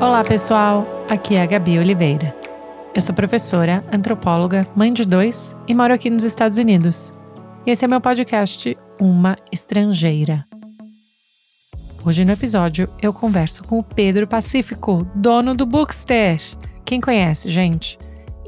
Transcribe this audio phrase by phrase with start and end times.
[0.00, 0.86] Olá, pessoal.
[1.10, 2.34] Aqui é a Gabi Oliveira.
[2.94, 7.12] Eu sou professora, antropóloga, mãe de dois e moro aqui nos Estados Unidos.
[7.66, 10.46] E esse é meu podcast Uma Estrangeira.
[12.02, 16.40] Hoje no episódio eu converso com o Pedro Pacífico, dono do Bookster.
[16.82, 17.98] Quem conhece, gente?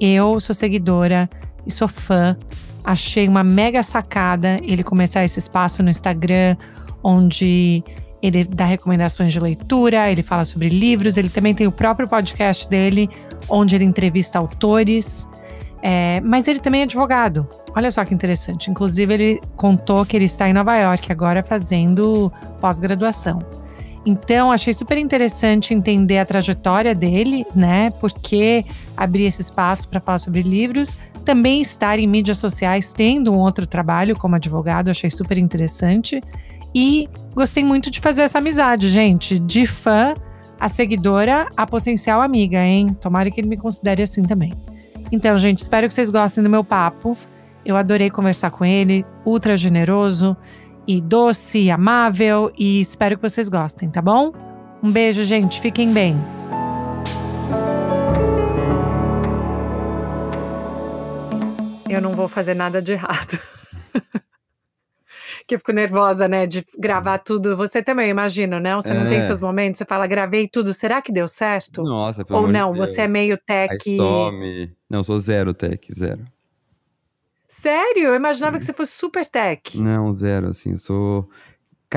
[0.01, 1.29] Eu sou seguidora
[1.67, 2.35] e sou fã.
[2.83, 6.57] Achei uma mega sacada ele começar esse espaço no Instagram
[7.05, 7.85] onde
[8.23, 12.69] ele dá recomendações de leitura, ele fala sobre livros, ele também tem o próprio podcast
[12.69, 13.11] dele,
[13.49, 15.29] onde ele entrevista autores.
[15.83, 17.49] É, mas ele também é advogado.
[17.75, 18.71] Olha só que interessante.
[18.71, 23.41] Inclusive, ele contou que ele está em Nova York agora fazendo pós-graduação.
[24.07, 27.91] Então, achei super interessante entender a trajetória dele, né?
[28.01, 28.65] Porque
[28.97, 33.67] abrir esse espaço para falar sobre livros, também estar em mídias sociais, tendo um outro
[33.67, 36.21] trabalho como advogado, achei super interessante.
[36.75, 39.39] E gostei muito de fazer essa amizade, gente.
[39.39, 40.15] De fã
[40.59, 42.95] a seguidora, a potencial amiga, hein?
[42.95, 44.53] Tomara que ele me considere assim também.
[45.11, 47.17] Então, gente, espero que vocês gostem do meu papo.
[47.65, 50.37] Eu adorei conversar com ele, ultra generoso
[50.87, 54.33] e doce e amável, e espero que vocês gostem, tá bom?
[54.83, 55.61] Um beijo, gente.
[55.61, 56.17] Fiquem bem.
[61.89, 63.39] Eu não vou fazer nada de errado.
[65.47, 67.57] que eu fico nervosa, né, de gravar tudo.
[67.57, 68.75] Você também, imagino, né?
[68.75, 69.23] Você não tem É.
[69.23, 71.83] seus momentos, você fala, gravei tudo, será que deu certo?
[71.83, 73.97] Nossa, pelo Ou de não, você é meio Aí tech.
[73.97, 74.73] some.
[74.89, 76.25] Não, sou zero tech, zero.
[77.47, 78.05] Sério?
[78.09, 79.79] Eu imaginava que você fosse super tech.
[79.79, 81.29] Não, zero, assim, sou...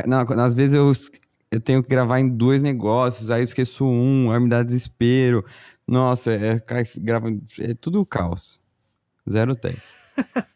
[0.06, 0.92] Não, às vezes eu,
[1.50, 5.46] eu tenho que gravar em dois negócios, aí eu esqueço um, aí me dá desespero.
[5.88, 8.60] Nossa, é, cai, grava, é tudo caos.
[9.30, 9.82] Zero tech.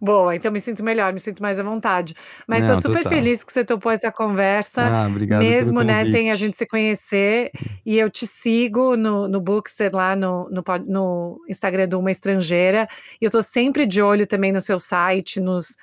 [0.00, 2.14] Boa, então me sinto melhor, me sinto mais à vontade.
[2.46, 3.12] Mas tô super total.
[3.12, 4.82] feliz que você topou essa conversa.
[4.82, 7.50] Ah, obrigado Mesmo, né, sem a gente se conhecer,
[7.84, 12.88] e eu te sigo no, no Bookster lá no, no, no Instagram do Uma Estrangeira,
[13.20, 15.76] e eu tô sempre de olho também no seu site, nos,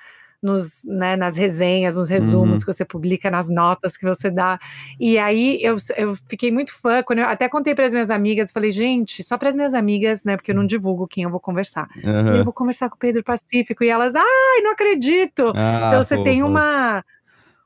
[0.44, 2.66] nos, né, nas resenhas, nos resumos Uhum.
[2.66, 4.58] que você publica, nas notas que você dá.
[5.00, 8.52] E aí eu, eu fiquei muito fã, quando eu até contei para as minhas amigas,
[8.52, 11.40] falei, gente, só para as minhas amigas, né, porque eu não divulgo quem eu vou
[11.40, 11.88] conversar.
[11.96, 15.50] E eu vou conversar com o Pedro Pacífico, e elas, ai, não acredito!
[15.56, 16.50] Ah, Então você tem fofas.
[16.52, 17.04] uma,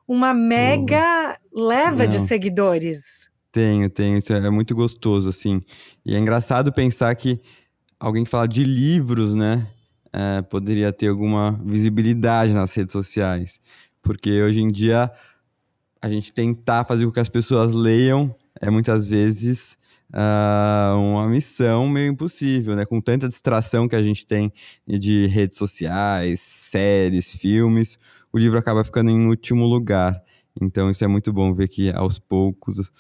[0.07, 2.25] uma mega leva de Não.
[2.27, 3.29] seguidores.
[3.51, 4.19] Tenho, tenho.
[4.19, 5.61] Isso é muito gostoso, assim.
[6.07, 7.41] E é engraçado pensar que
[7.99, 9.67] alguém que fala de livros, né?
[10.13, 13.61] É, poderia ter alguma visibilidade nas redes sociais.
[14.03, 15.11] Porque hoje em dia,
[16.01, 19.79] a gente tentar fazer com que as pessoas leiam é muitas vezes
[20.13, 22.85] ah, uma missão meio impossível, né?
[22.85, 24.53] Com tanta distração que a gente tem
[24.87, 27.99] de redes sociais, séries, filmes,
[28.33, 30.23] o livro acaba ficando em último lugar.
[30.61, 32.91] Então, isso é muito bom ver que aos poucos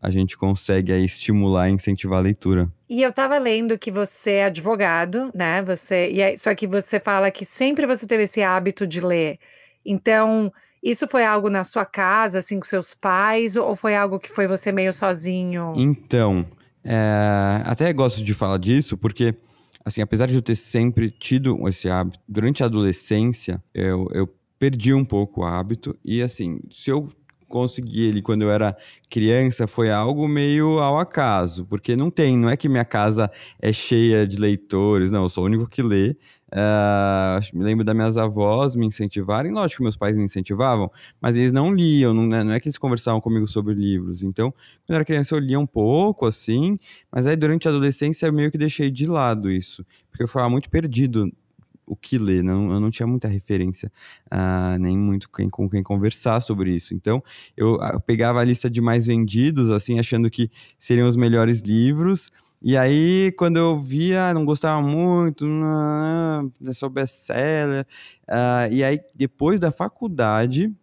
[0.00, 2.70] a gente consegue aí estimular e incentivar a leitura.
[2.88, 5.62] E eu tava lendo que você é advogado, né?
[5.62, 9.38] Você, e aí- só que você fala que sempre você teve esse hábito de ler.
[9.84, 10.52] Então,
[10.82, 14.46] isso foi algo na sua casa, assim, com seus pais, ou foi algo que foi
[14.46, 15.72] você meio sozinho?
[15.76, 16.46] Então,
[16.84, 19.34] é, até gosto de falar disso, porque,
[19.84, 24.94] assim, apesar de eu ter sempre tido esse hábito, durante a adolescência, eu, eu perdi
[24.94, 27.10] um pouco o hábito, e, assim, se eu
[27.48, 28.76] consegui ele quando eu era
[29.10, 33.30] criança, foi algo meio ao acaso, porque não tem, não é que minha casa
[33.60, 36.16] é cheia de leitores, não, eu sou o único que lê.
[36.52, 40.90] Ah, me lembro das minhas avós me incentivarem, lógico que meus pais me incentivavam,
[41.20, 44.22] mas eles não liam, não, né, não é que eles conversavam comigo sobre livros.
[44.22, 46.78] Então, quando eu era criança, eu lia um pouco, assim,
[47.10, 50.48] mas aí durante a adolescência eu meio que deixei de lado isso, porque eu ficava
[50.48, 51.30] muito perdido
[51.86, 53.90] o que ler, não, eu não tinha muita referência,
[54.30, 56.94] ah, nem muito quem, com quem conversar sobre isso.
[56.94, 57.22] Então,
[57.56, 61.60] eu, ah, eu pegava a lista de mais vendidos, assim, achando que seriam os melhores
[61.60, 62.30] livros,
[62.62, 67.86] e aí, quando eu via, não gostava muito, não, é só best-seller,
[68.28, 70.74] ah, e aí, depois da faculdade,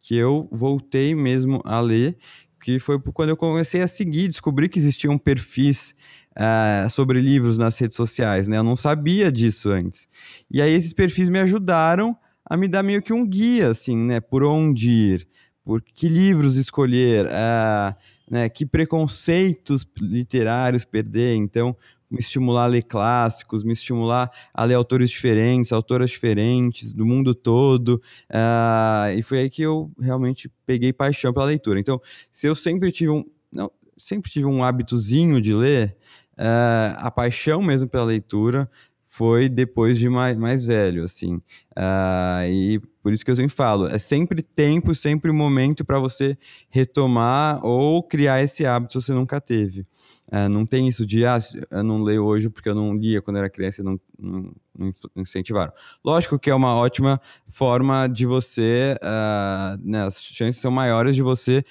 [0.00, 2.18] que eu voltei mesmo a ler,
[2.62, 5.94] que foi quando eu comecei a seguir, descobri que existiam perfis
[6.36, 8.58] ah, sobre livros nas redes sociais, né?
[8.58, 10.08] Eu não sabia disso antes.
[10.50, 14.20] E aí esses perfis me ajudaram a me dar meio que um guia, assim, né?
[14.20, 15.28] Por onde ir,
[15.64, 17.96] por que livros escolher, ah,
[18.30, 18.48] né?
[18.48, 21.34] Que preconceitos literários perder.
[21.36, 21.76] Então,
[22.12, 27.34] me estimular a ler clássicos, me estimular a ler autores diferentes, autoras diferentes, do mundo
[27.34, 28.02] todo.
[28.30, 31.80] Ah, e foi aí que eu realmente peguei paixão pela leitura.
[31.80, 32.00] Então,
[32.30, 35.96] se eu sempre tive um, não, sempre tive um hábitozinho de ler,
[36.42, 38.68] ah, a paixão mesmo pela leitura
[39.12, 41.36] foi depois de mais, mais velho, assim.
[41.76, 46.34] Uh, e por isso que eu sempre falo, é sempre tempo, sempre momento para você
[46.70, 49.80] retomar ou criar esse hábito se você nunca teve.
[50.28, 51.36] Uh, não tem isso de, ah,
[51.70, 54.92] eu não leio hoje porque eu não lia quando era criança e não, não, não
[55.16, 55.74] incentivaram.
[56.02, 61.20] Lógico que é uma ótima forma de você, uh, né, as chances são maiores de
[61.20, 61.62] você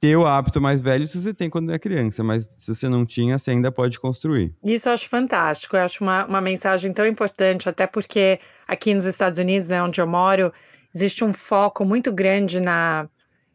[0.00, 3.06] ter o hábito mais velho se você tem quando é criança, mas se você não
[3.06, 4.54] tinha, você ainda pode construir.
[4.62, 9.06] Isso eu acho fantástico, eu acho uma, uma mensagem tão importante, até porque aqui nos
[9.06, 10.52] Estados Unidos, né, onde eu moro,
[10.94, 13.08] existe um foco muito grande na,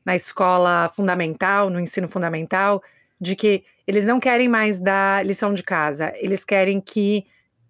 [0.06, 2.82] na escola fundamental, no ensino fundamental,
[3.20, 7.26] de que eles não querem mais dar lição de casa, eles querem que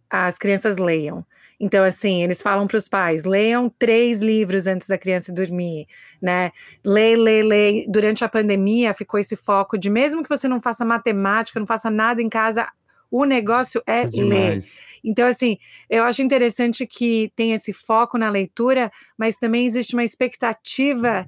[0.10, 1.26] as crianças leiam.
[1.62, 5.86] Então, assim, eles falam para os pais: leiam três livros antes da criança dormir,
[6.20, 6.52] né?
[6.84, 7.86] Lê, lê, lê.
[7.88, 11.92] Durante a pandemia, ficou esse foco de mesmo que você não faça matemática, não faça
[11.92, 12.68] nada em casa,
[13.12, 14.60] o negócio é, é ler.
[15.04, 20.04] Então, assim, eu acho interessante que tem esse foco na leitura, mas também existe uma
[20.04, 21.28] expectativa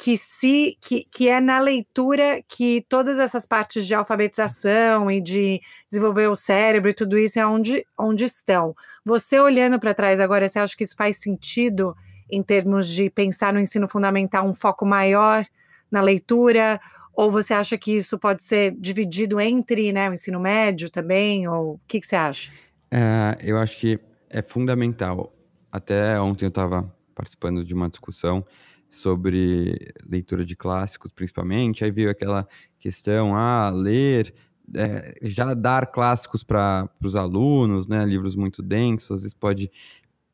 [0.00, 5.60] que se que, que é na leitura que todas essas partes de alfabetização e de
[5.90, 8.76] desenvolver o cérebro e tudo isso é onde, onde estão.
[9.04, 11.96] Você olhando para trás agora, você acha que isso faz sentido
[12.30, 15.44] em termos de pensar no ensino fundamental um foco maior
[15.90, 16.80] na leitura?
[17.12, 21.48] Ou você acha que isso pode ser dividido entre né, o ensino médio também?
[21.48, 22.52] Ou o que, que você acha?
[22.88, 23.98] É, eu acho que
[24.30, 25.34] é fundamental.
[25.72, 28.46] Até ontem eu estava participando de uma discussão
[28.90, 31.84] sobre leitura de clássicos, principalmente.
[31.84, 32.46] Aí veio aquela
[32.78, 34.34] questão, ah, ler,
[34.74, 38.04] é, já dar clássicos para os alunos, né?
[38.04, 39.70] Livros muito densos, às vezes pode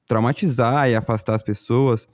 [0.06, 2.06] traumatizar e afastar as pessoas.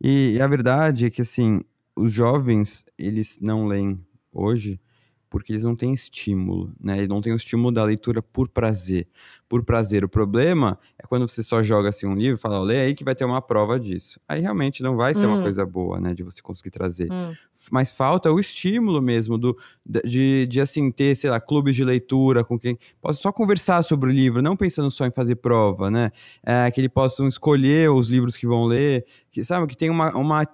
[0.00, 1.62] E, e a verdade é que, assim,
[1.96, 3.98] os jovens, eles não leem
[4.32, 4.80] hoje
[5.28, 6.98] porque eles não têm estímulo, né?
[6.98, 9.08] Eles não têm o estímulo da leitura por prazer.
[9.48, 10.04] Por prazer.
[10.04, 13.04] O problema é quando você só joga assim um livro e fala, lê aí que
[13.04, 14.20] vai ter uma prova disso.
[14.28, 15.34] Aí realmente não vai ser hum.
[15.34, 16.14] uma coisa boa, né?
[16.14, 17.10] De você conseguir trazer.
[17.10, 17.34] Hum.
[17.70, 22.44] Mas falta o estímulo mesmo do, de, de, assim, ter, sei lá, clubes de leitura
[22.44, 26.10] com quem possa só conversar sobre o livro, não pensando só em fazer prova, né?
[26.44, 29.66] É, que eles possam escolher os livros que vão ler, que, sabe?
[29.66, 30.46] Que tem uma, uma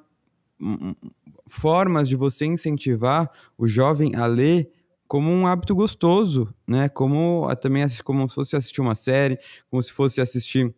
[1.52, 4.70] formas de você incentivar o jovem a ler
[5.06, 6.88] como um hábito gostoso, né?
[6.88, 9.38] Como também como se fosse assistir uma série,
[9.70, 10.74] como se fosse assistir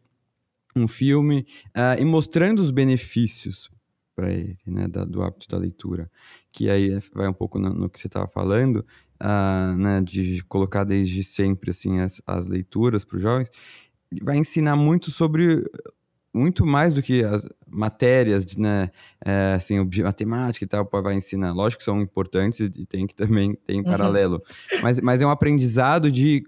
[0.75, 3.71] um filme uh, e mostrando os benefícios
[4.17, 6.11] para ele, né, da, do hábito da leitura,
[6.53, 8.85] que aí vai um pouco no, no que você estava falando,
[9.23, 13.51] uh, né, de colocar desde sempre assim as, as leituras para os jovens,
[14.23, 15.65] vai ensinar muito sobre
[16.35, 18.91] muito mais do que as matérias, né,
[19.25, 21.53] é, assim, matemática e tal, vai ensinar.
[21.53, 23.85] Lógico que são importantes e tem que também ter em uhum.
[23.85, 24.43] paralelo.
[24.83, 26.45] Mas, mas é um aprendizado de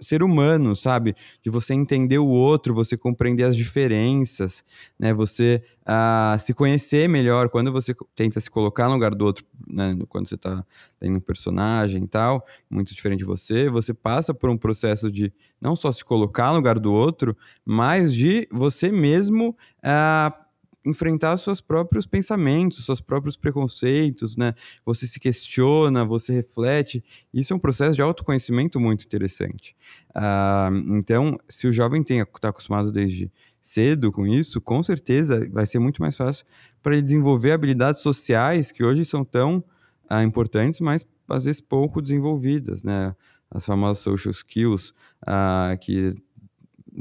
[0.00, 1.14] ser humano, sabe?
[1.42, 4.64] De você entender o outro, você compreender as diferenças,
[4.98, 5.12] né?
[5.14, 9.96] Você uh, se conhecer melhor quando você tenta se colocar no lugar do outro, né?
[10.08, 10.64] Quando você tá
[11.00, 15.32] tendo um personagem e tal, muito diferente de você, você passa por um processo de
[15.60, 20.47] não só se colocar no lugar do outro, mas de você mesmo uh,
[20.88, 24.54] enfrentar seus próprios pensamentos, seus próprios preconceitos, né?
[24.84, 27.04] Você se questiona, você reflete.
[27.32, 29.76] Isso é um processo de autoconhecimento muito interessante.
[30.10, 33.30] Uh, então, se o jovem está acostumado desde
[33.60, 36.46] cedo com isso, com certeza vai ser muito mais fácil
[36.82, 39.62] para ele desenvolver habilidades sociais que hoje são tão
[40.10, 43.14] uh, importantes, mas às vezes pouco desenvolvidas, né?
[43.50, 44.90] As famosas social skills,
[45.22, 46.14] uh, que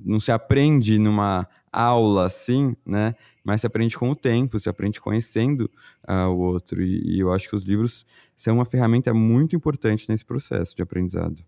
[0.03, 3.15] não se aprende numa aula assim, né?
[3.43, 5.69] Mas se aprende com o tempo, se aprende conhecendo
[6.07, 6.81] uh, o outro.
[6.81, 8.05] E, e, eu acho que os livros
[8.35, 11.43] são uma ferramenta muito importante nesse processo de aprendizado.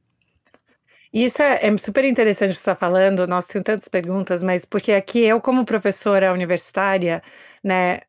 [1.12, 3.28] Isso é, é super interessante que você está falando.
[3.28, 7.22] Nós temos tantas perguntas, mas porque aqui eu, como professora universitária,
[7.64, 8.02] né,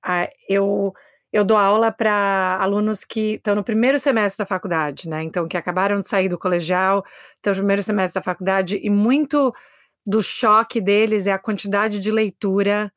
[0.48, 0.94] eu
[1.32, 5.22] eu dou aula para alunos que estão no primeiro semestre da faculdade, né?
[5.22, 7.04] Então, que acabaram de sair do colegial,
[7.36, 9.54] estão no primeiro semestre da faculdade, e muito
[10.06, 12.92] do choque deles é a quantidade de leitura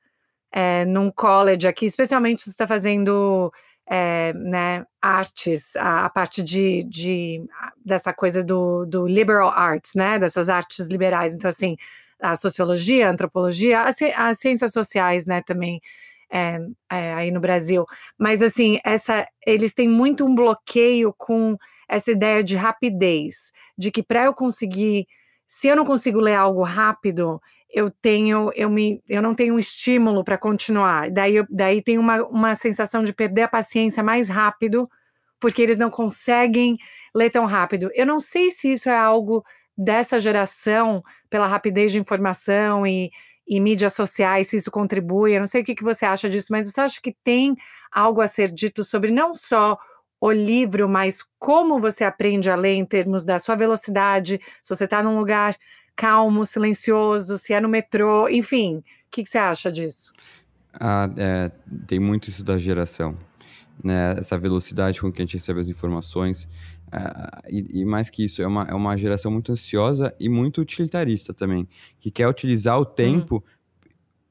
[0.51, 3.51] é, num college aqui, especialmente se você está fazendo
[3.89, 7.43] é, né, artes, a, a parte de, de,
[7.83, 11.33] dessa coisa do, do liberal arts, né, dessas artes liberais.
[11.33, 11.75] Então, assim,
[12.19, 15.81] a sociologia, a antropologia, as, as ciências sociais, né, também
[16.31, 16.57] é,
[16.91, 17.85] é, aí no Brasil.
[18.17, 21.57] Mas, assim, essa, eles têm muito um bloqueio com
[21.87, 25.05] essa ideia de rapidez, de que para eu conseguir
[25.53, 29.59] se eu não consigo ler algo rápido, eu tenho, eu me, eu não tenho um
[29.59, 31.11] estímulo para continuar.
[31.11, 34.89] Daí, eu, daí tem uma, uma sensação de perder a paciência mais rápido,
[35.39, 36.75] porque eles não conseguem
[37.13, 37.91] ler tão rápido.
[37.93, 39.45] Eu não sei se isso é algo
[39.77, 43.11] dessa geração pela rapidez de informação e,
[43.47, 45.35] e mídias sociais, se isso contribui.
[45.35, 47.55] Eu não sei o que, que você acha disso, mas você acha que tem
[47.91, 49.77] algo a ser dito sobre não só
[50.25, 54.85] o livro, mas como você aprende a ler em termos da sua velocidade, se você
[54.85, 55.53] está num lugar
[55.97, 58.77] calmo, silencioso, se é no metrô, enfim.
[58.77, 60.13] O que, que você acha disso?
[60.79, 61.51] Ah, é,
[61.85, 63.17] tem muito isso da geração.
[63.83, 64.15] Né?
[64.17, 66.45] Essa velocidade com que a gente recebe as informações.
[66.87, 70.61] Uh, e, e, mais que isso, é uma, é uma geração muito ansiosa e muito
[70.61, 71.67] utilitarista também,
[71.99, 73.62] que quer utilizar o tempo hum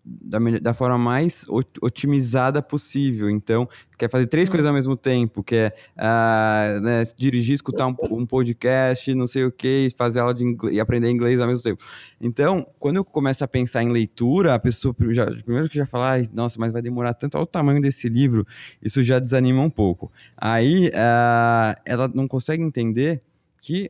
[0.04, 1.44] da, da forma mais
[1.80, 3.30] otimizada possível.
[3.30, 8.26] Então, quer fazer três coisas ao mesmo tempo, quer uh, né, dirigir, escutar um, um,
[8.26, 11.84] podcast, não sei o que, fazer aula de inglês e aprender inglês ao mesmo tempo.
[12.20, 16.22] Então, quando eu começo a pensar em leitura, a pessoa já, primeiro que já fala,
[16.32, 18.46] nossa, mas vai demorar tanto, olha o tamanho desse livro,
[18.82, 20.10] isso já desanima um pouco.
[20.36, 23.20] Aí, uh, ela não consegue entender
[23.60, 23.88] que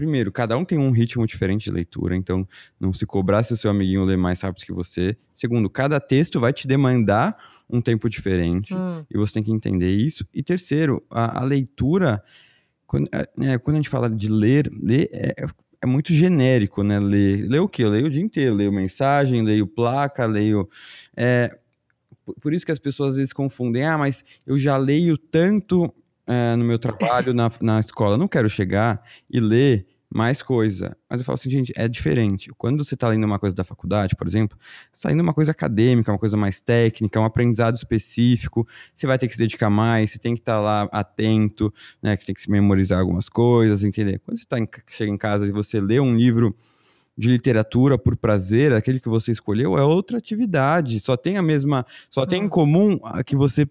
[0.00, 2.48] primeiro, cada um tem um ritmo diferente de leitura, então
[2.80, 5.14] não se cobrar se o seu amiguinho lê mais rápido que você.
[5.30, 7.36] Segundo, cada texto vai te demandar
[7.68, 9.04] um tempo diferente hum.
[9.10, 10.26] e você tem que entender isso.
[10.32, 12.22] E terceiro, a, a leitura,
[12.86, 15.46] quando, é, né, quando, a gente fala de ler, ler é,
[15.82, 16.98] é muito genérico, né?
[16.98, 17.84] Ler, ler o quê?
[17.84, 20.66] Eu leio o dia inteiro, leio mensagem, leio placa, leio.
[21.14, 21.54] É,
[22.40, 25.92] por isso que as pessoas às vezes confundem, ah, mas eu já leio tanto
[26.26, 30.96] é, no meu trabalho, na, na escola, não quero chegar e ler mais coisa.
[31.08, 32.50] Mas eu falo assim, gente, é diferente.
[32.58, 34.58] Quando você está lendo uma coisa da faculdade, por exemplo,
[34.92, 39.18] você está lendo uma coisa acadêmica, uma coisa mais técnica, um aprendizado específico, você vai
[39.18, 42.16] ter que se dedicar mais, você tem que estar tá lá atento, né?
[42.16, 44.18] Que você tem que se memorizar algumas coisas, entender?
[44.18, 46.56] Quando você tá em, chega em casa e você lê um livro
[47.16, 50.98] de literatura por prazer, aquele que você escolheu, é outra atividade.
[50.98, 51.86] Só tem a mesma.
[52.10, 52.48] Só tem em uhum.
[52.48, 53.68] comum que você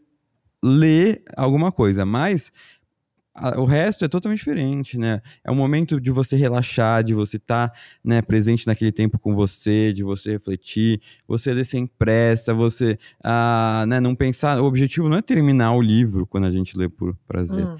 [0.63, 2.51] lê alguma coisa, mas
[3.57, 5.21] o resto é totalmente diferente, né?
[5.43, 9.33] É um momento de você relaxar, de você estar tá, né, presente naquele tempo com
[9.33, 14.59] você, de você refletir, você ler sem pressa, você ah, né, não pensar.
[14.61, 17.65] O objetivo não é terminar o livro quando a gente lê por prazer.
[17.65, 17.77] Hum.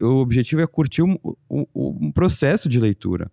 [0.00, 1.16] O, o, objetivo é curtir um,
[1.50, 3.30] um, processo de leitura.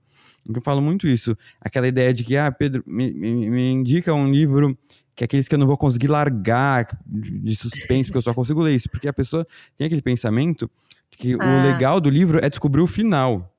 [0.47, 1.35] Eu falo muito isso.
[1.59, 4.77] Aquela ideia de que, ah, Pedro, me, me, me indica um livro
[5.15, 8.61] que é aqueles que eu não vou conseguir largar de suspense, porque eu só consigo
[8.61, 8.89] ler isso.
[8.89, 9.45] Porque a pessoa
[9.77, 10.69] tem aquele pensamento
[11.11, 11.37] que ah.
[11.37, 13.51] o legal do livro é descobrir o final.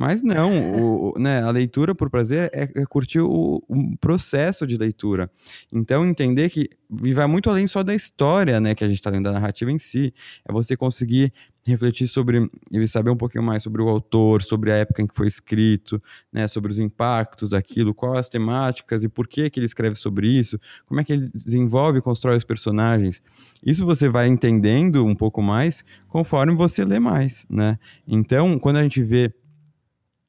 [0.00, 4.76] Mas não, o, né, a leitura por prazer é, é curtir o, o, processo de
[4.76, 5.28] leitura.
[5.72, 9.24] Então, entender que vai muito além só da história né, que a gente está lendo,
[9.24, 10.14] da narrativa em si.
[10.48, 11.32] É você conseguir
[11.68, 15.14] refletir sobre e saber um pouquinho mais sobre o autor, sobre a época em que
[15.14, 19.66] foi escrito, né, sobre os impactos daquilo, quais as temáticas e por que que ele
[19.66, 23.22] escreve sobre isso, como é que ele desenvolve e constrói os personagens.
[23.64, 27.78] Isso você vai entendendo um pouco mais conforme você lê mais, né?
[28.06, 29.32] Então, quando a gente vê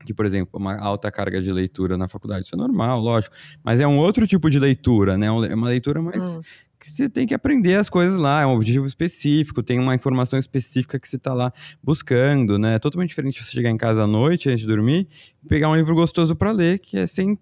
[0.05, 3.81] que, por exemplo, uma alta carga de leitura na faculdade, isso é normal, lógico, mas
[3.81, 5.27] é um outro tipo de leitura, né?
[5.27, 6.41] É uma leitura mais hum
[6.79, 10.39] que você tem que aprender as coisas lá, é um objetivo específico, tem uma informação
[10.39, 11.51] específica que você está lá
[11.83, 12.75] buscando, né?
[12.75, 15.07] É totalmente diferente você chegar em casa à noite, antes de dormir,
[15.47, 17.37] pegar um livro gostoso para ler, que é sem,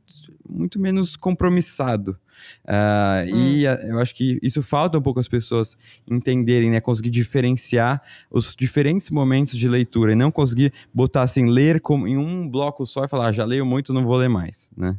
[0.49, 2.17] muito menos compromissado.
[2.65, 3.47] Uh, hum.
[3.47, 5.77] E uh, eu acho que isso falta um pouco as pessoas
[6.09, 6.79] entenderem, né?
[6.79, 8.01] Conseguir diferenciar
[8.31, 12.85] os diferentes momentos de leitura e não conseguir botar assim, ler como, em um bloco
[12.87, 14.95] só e falar, ah, já leio muito, não vou ler mais, né?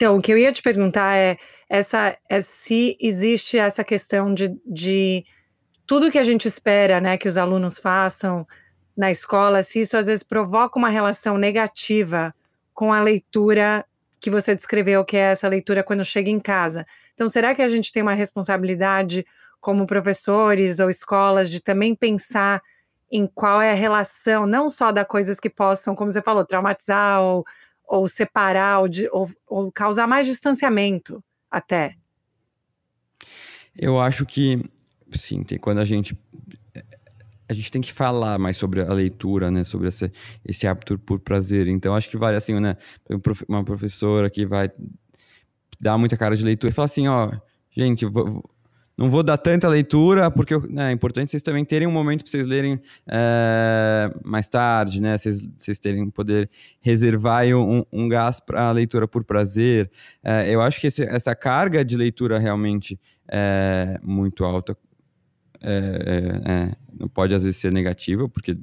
[0.00, 1.36] Então, o que eu ia te perguntar é,
[1.68, 5.26] essa, é se existe essa questão de, de
[5.86, 8.46] tudo que a gente espera né, que os alunos façam
[8.96, 12.34] na escola, se isso às vezes provoca uma relação negativa
[12.72, 13.84] com a leitura
[14.18, 16.86] que você descreveu, que é essa leitura quando chega em casa.
[17.12, 19.26] Então, será que a gente tem uma responsabilidade
[19.60, 22.62] como professores ou escolas de também pensar
[23.12, 27.20] em qual é a relação, não só da coisas que possam, como você falou, traumatizar
[27.20, 27.44] ou
[27.90, 31.96] ou separar, ou, de, ou, ou causar mais distanciamento até?
[33.76, 34.64] Eu acho que,
[35.10, 36.16] sim, tem, quando a gente
[37.48, 39.64] a gente tem que falar mais sobre a leitura, né?
[39.64, 40.08] Sobre esse,
[40.46, 41.66] esse hábito por prazer.
[41.66, 42.76] Então, acho que vale, assim, né?
[43.48, 44.70] Uma professora que vai
[45.80, 47.32] dar muita cara de leitura e fala assim, ó,
[47.76, 48.48] gente, vou,
[49.00, 52.30] não vou dar tanta leitura, porque né, é importante vocês também terem um momento para
[52.30, 52.78] vocês lerem
[53.08, 55.16] é, mais tarde, né?
[55.16, 56.50] Vocês, vocês terem poder
[56.82, 59.90] reservar um, um gás para a leitura por prazer.
[60.22, 64.76] É, eu acho que esse, essa carga de leitura realmente é muito alta.
[65.62, 68.54] É, é, é, pode às vezes ser negativa, porque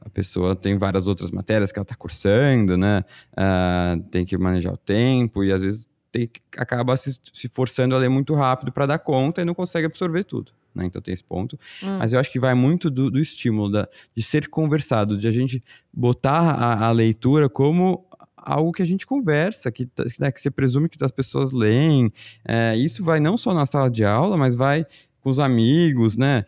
[0.00, 3.04] a pessoa tem várias outras matérias que ela está cursando, né?
[3.32, 7.98] Uh, tem que manejar o tempo e às vezes tem, acaba se, se forçando a
[7.98, 10.52] ler muito rápido para dar conta e não consegue absorver tudo.
[10.72, 10.86] né?
[10.86, 11.58] Então tem esse ponto.
[11.82, 11.98] Hum.
[11.98, 15.32] Mas eu acho que vai muito do, do estímulo, da, de ser conversado, de a
[15.32, 15.60] gente
[15.92, 18.06] botar a, a leitura como
[18.36, 19.88] algo que a gente conversa, que,
[20.20, 22.12] né, que você presume que as pessoas leem.
[22.46, 24.86] É, isso vai não só na sala de aula, mas vai
[25.20, 26.44] com os amigos, né?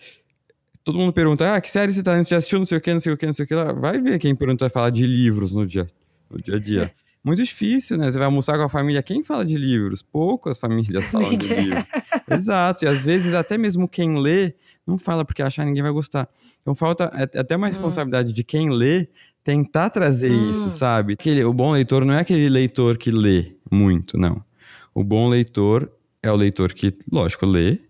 [0.85, 2.93] Todo mundo pergunta, ah, que série você tá antes de assistir, não sei o que,
[2.93, 3.55] não sei o que, não sei o que.
[3.81, 5.91] Vai ver quem pergunta vai falar de livros no dia,
[6.31, 6.95] no dia a dia.
[7.27, 8.09] Muito difícil, né?
[8.09, 10.01] Você vai almoçar com a família, quem fala de livros?
[10.01, 11.83] Poucas famílias falam de livros.
[12.31, 14.55] Exato, e às vezes até mesmo quem lê
[14.87, 16.29] não fala porque acha que ninguém vai gostar.
[16.61, 17.71] Então falta é, até uma hum.
[17.71, 18.33] responsabilidade hum.
[18.33, 19.09] de quem lê
[19.43, 20.51] tentar trazer hum.
[20.53, 21.15] isso, sabe?
[21.15, 24.41] Aquele, o bom leitor não é aquele leitor que lê muito, não.
[24.95, 25.91] O bom leitor
[26.23, 27.81] é o leitor que, lógico, lê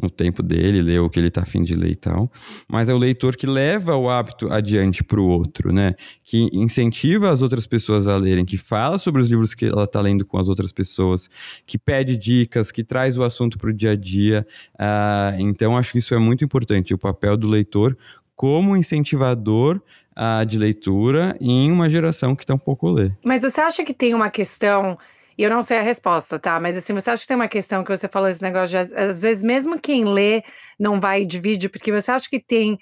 [0.00, 2.30] no tempo dele, lê o que ele tá afim de ler e tal,
[2.68, 5.94] mas é o leitor que leva o hábito adiante para o outro, né?
[6.24, 10.00] Que incentiva as outras pessoas a lerem, que fala sobre os livros que ela tá
[10.00, 11.30] lendo com as outras pessoas,
[11.66, 14.46] que pede dicas, que traz o assunto para o dia a dia.
[14.74, 17.96] Uh, então, acho que isso é muito importante, o papel do leitor
[18.34, 19.80] como incentivador
[20.16, 23.10] uh, de leitura em uma geração que tão pouco lê.
[23.24, 24.98] Mas você acha que tem uma questão
[25.36, 26.58] e eu não sei a resposta, tá?
[26.58, 29.22] Mas assim, você acha que tem uma questão que você falou esse negócio de às
[29.22, 30.42] vezes mesmo quem lê
[30.78, 32.78] não vai e divide, porque você acha que tem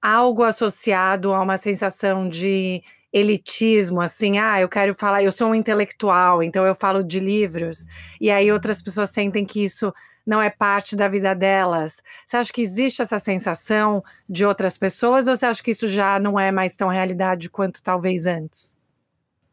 [0.00, 5.54] algo associado a uma sensação de elitismo, assim, ah, eu quero falar, eu sou um
[5.54, 7.86] intelectual, então eu falo de livros,
[8.20, 9.92] e aí outras pessoas sentem que isso
[10.26, 12.02] não é parte da vida delas.
[12.26, 16.18] Você acha que existe essa sensação de outras pessoas ou você acha que isso já
[16.18, 18.76] não é mais tão realidade quanto talvez antes?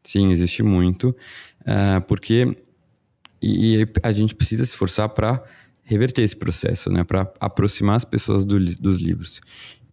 [0.02, 1.16] Sim, existe muito,
[1.66, 2.56] uh, porque
[3.42, 5.42] e, a gente precisa se esforçar para
[5.82, 9.40] reverter esse processo, né, para aproximar as pessoas do, dos livros.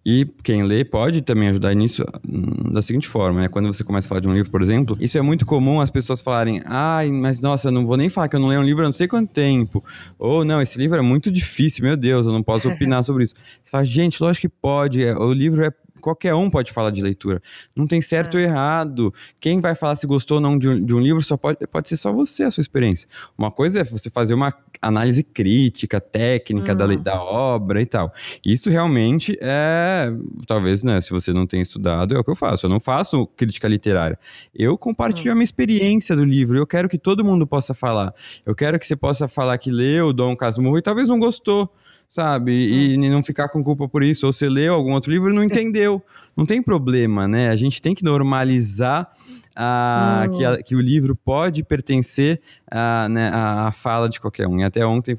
[0.03, 3.47] E quem lê pode também ajudar nisso hum, da seguinte forma, né?
[3.47, 5.91] Quando você começa a falar de um livro, por exemplo, isso é muito comum as
[5.91, 8.63] pessoas falarem: ai, mas nossa, eu não vou nem falar que eu não leio um
[8.63, 9.83] livro há não sei quanto tempo.
[10.17, 13.35] Ou não, esse livro é muito difícil, meu Deus, eu não posso opinar sobre isso.
[13.63, 17.01] Você fala, gente, lógico que pode, é, o livro é qualquer um pode falar de
[17.01, 17.41] leitura.
[17.75, 18.41] Não tem certo é.
[18.41, 19.13] ou errado.
[19.39, 21.87] Quem vai falar se gostou ou não de um, de um, livro só pode, pode
[21.87, 23.07] ser só você, a sua experiência.
[23.37, 26.97] Uma coisa é você fazer uma análise crítica, técnica da, hum.
[26.97, 28.11] da obra e tal.
[28.45, 30.11] Isso realmente é,
[30.47, 32.65] talvez, né, se você não tem estudado, é o que eu faço.
[32.65, 34.17] Eu não faço crítica literária.
[34.53, 35.33] Eu compartilho hum.
[35.33, 36.57] a minha experiência do livro.
[36.57, 38.13] Eu quero que todo mundo possa falar.
[38.45, 41.71] Eu quero que você possa falar que leu Dom Casmurro e talvez não gostou
[42.11, 42.51] sabe?
[42.51, 44.27] E, e, não ficar com culpa por isso.
[44.27, 46.03] Ou você leu algum outro livro e não entendeu.
[46.35, 47.49] Não tem problema, né?
[47.49, 49.11] A gente tem que normalizar
[49.55, 54.59] a, que, a, que, o livro pode pertencer à né, a, fala de qualquer um.
[54.59, 55.17] E até ontem,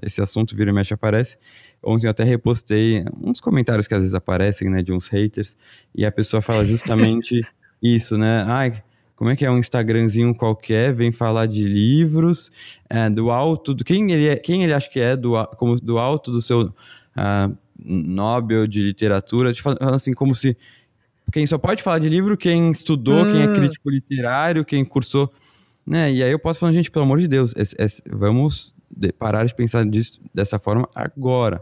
[0.00, 1.36] esse assunto vira e mexe aparece.
[1.82, 5.56] Ontem eu até repostei uns comentários que às vezes aparecem, né, de uns haters,
[5.94, 7.40] e a pessoa fala justamente
[7.82, 8.44] isso, né?
[8.46, 8.82] Ai,
[9.18, 12.52] como é que é um Instagramzinho qualquer, vem falar de livros,
[12.88, 15.98] é, do alto, do quem ele é, quem ele acha que é do, como, do
[15.98, 20.56] alto do seu uh, Nobel de literatura, falando assim, como se
[21.32, 23.32] quem só pode falar de livro, quem estudou, hum.
[23.32, 23.54] quem é hum.
[23.54, 25.28] crítico literário, quem cursou,
[25.84, 26.12] né?
[26.12, 28.72] E aí eu posso falar, gente, pelo amor de Deus, é, é, vamos
[29.18, 31.60] parar de pensar disso, dessa forma agora.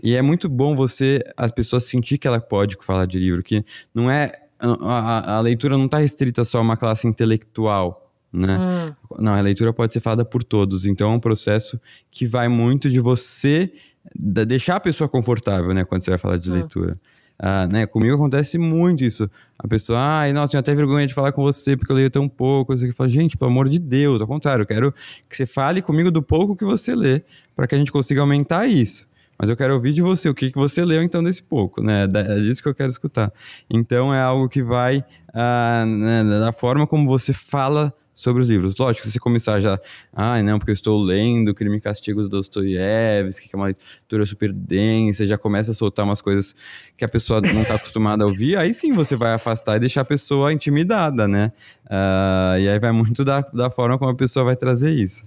[0.00, 3.64] E é muito bom você, as pessoas sentir que ela pode falar de livro, que
[3.92, 8.58] não é a, a leitura não está restrita só a uma classe intelectual, né?
[8.58, 8.94] Hum.
[9.18, 10.86] Não, a leitura pode ser falada por todos.
[10.86, 13.72] Então é um processo que vai muito de você
[14.14, 15.84] deixar a pessoa confortável, né?
[15.84, 16.54] Quando você vai falar de hum.
[16.54, 16.98] leitura.
[17.38, 17.86] Ah, né?
[17.86, 19.28] Comigo acontece muito isso.
[19.58, 22.28] A pessoa, ai, nossa, tenho até vergonha de falar com você porque eu leio tão
[22.28, 22.76] pouco.
[22.76, 24.92] Você fala, gente, pelo amor de Deus, ao contrário, eu quero
[25.28, 27.22] que você fale comigo do pouco que você lê,
[27.54, 29.06] para que a gente consiga aumentar isso.
[29.38, 32.04] Mas eu quero ouvir de você o que, que você leu então desse pouco, né?
[32.04, 33.32] É disso que eu quero escutar.
[33.68, 38.76] Então é algo que vai uh, né, da forma como você fala sobre os livros.
[38.76, 39.78] Lógico, se você começar já,
[40.12, 44.24] ah, não, porque eu estou lendo Crime e Castigo do Dostoiévski, que é uma leitura
[44.24, 46.54] super densa, já começa a soltar umas coisas
[46.96, 50.02] que a pessoa não está acostumada a ouvir, aí sim você vai afastar e deixar
[50.02, 51.52] a pessoa intimidada, né?
[51.86, 55.24] Uh, e aí vai muito da, da forma como a pessoa vai trazer isso.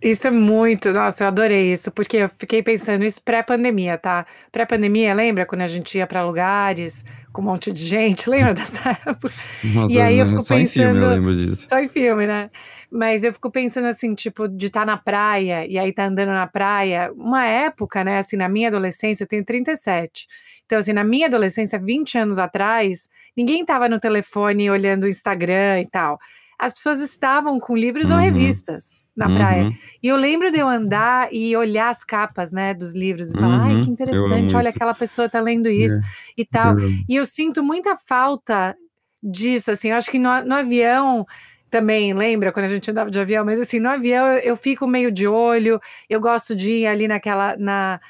[0.00, 4.26] Isso é muito, nossa, eu adorei isso, porque eu fiquei pensando isso pré-pandemia, tá?
[4.52, 8.28] Pré-pandemia, lembra quando a gente ia para lugares com um monte de gente?
[8.30, 9.32] Lembra dessa época?
[9.64, 10.62] Nossa, e aí eu fico só pensando.
[10.62, 11.68] Em filme eu lembro disso.
[11.68, 12.50] Só em filme, né?
[12.90, 16.28] Mas eu fico pensando assim, tipo, de estar tá na praia e aí tá andando
[16.28, 17.10] na praia.
[17.14, 20.26] Uma época, né, assim, na minha adolescência, eu tenho 37.
[20.66, 25.80] Então, assim, na minha adolescência, 20 anos atrás, ninguém tava no telefone olhando o Instagram
[25.80, 26.18] e tal
[26.58, 28.16] as pessoas estavam com livros uhum.
[28.16, 29.36] ou revistas na uhum.
[29.36, 29.72] praia.
[30.02, 33.58] E eu lembro de eu andar e olhar as capas, né, dos livros e falar,
[33.58, 33.78] uhum.
[33.78, 34.76] ai, que interessante, olha, isso.
[34.76, 36.02] aquela pessoa tá lendo isso é.
[36.38, 36.76] e tal.
[37.08, 38.74] E eu sinto muita falta
[39.22, 41.26] disso, assim, eu acho que no, no avião
[41.68, 43.44] também, lembra quando a gente andava de avião?
[43.44, 47.06] Mas assim, no avião eu, eu fico meio de olho, eu gosto de ir ali
[47.06, 48.00] naquela, na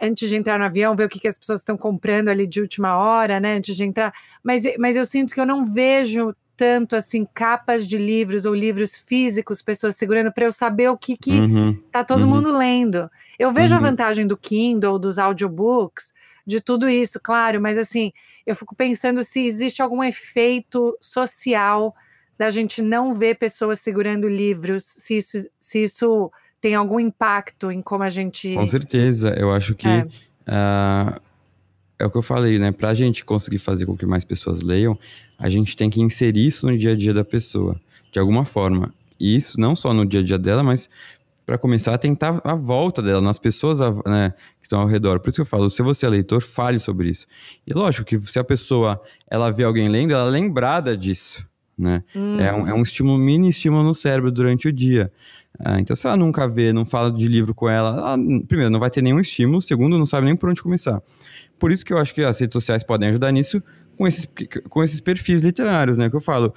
[0.00, 2.60] antes de entrar no avião, ver o que, que as pessoas estão comprando ali de
[2.60, 3.56] última hora, né?
[3.56, 4.12] Antes de entrar.
[4.44, 8.98] Mas, mas eu sinto que eu não vejo tanto assim capas de livros ou livros
[8.98, 12.30] físicos, pessoas segurando para eu saber o que que uhum, tá todo uhum.
[12.30, 13.10] mundo lendo.
[13.38, 13.80] Eu vejo uhum.
[13.80, 16.14] a vantagem do Kindle, dos audiobooks,
[16.46, 18.12] de tudo isso, claro, mas assim,
[18.46, 21.94] eu fico pensando se existe algum efeito social
[22.38, 27.82] da gente não ver pessoas segurando livros, se isso, se isso tem algum impacto em
[27.82, 28.54] como a gente.
[28.54, 30.06] Com certeza, eu acho que é,
[30.48, 31.20] uh,
[31.98, 32.72] é o que eu falei, né?
[32.72, 34.98] Para a gente conseguir fazer com que mais pessoas leiam,
[35.38, 38.92] a gente tem que inserir isso no dia a dia da pessoa, de alguma forma.
[39.18, 40.88] E isso não só no dia a dia dela, mas
[41.44, 45.20] para começar a tentar a volta dela, nas pessoas né, que estão ao redor.
[45.20, 47.26] Por isso que eu falo, se você é leitor, fale sobre isso.
[47.66, 51.46] E lógico que se a pessoa ela vê alguém lendo, ela é lembrada disso
[51.76, 52.02] né?
[52.14, 52.40] Hum.
[52.40, 55.12] É, um, é um estímulo, mini estímulo no cérebro durante o dia.
[55.58, 58.80] Ah, então, se ela nunca vê, não fala de livro com ela, ela, primeiro, não
[58.80, 61.02] vai ter nenhum estímulo, segundo, não sabe nem por onde começar.
[61.58, 63.62] Por isso que eu acho que as redes sociais podem ajudar nisso
[63.96, 64.28] com esses,
[64.68, 66.10] com esses perfis literários, né?
[66.10, 66.54] Que eu falo,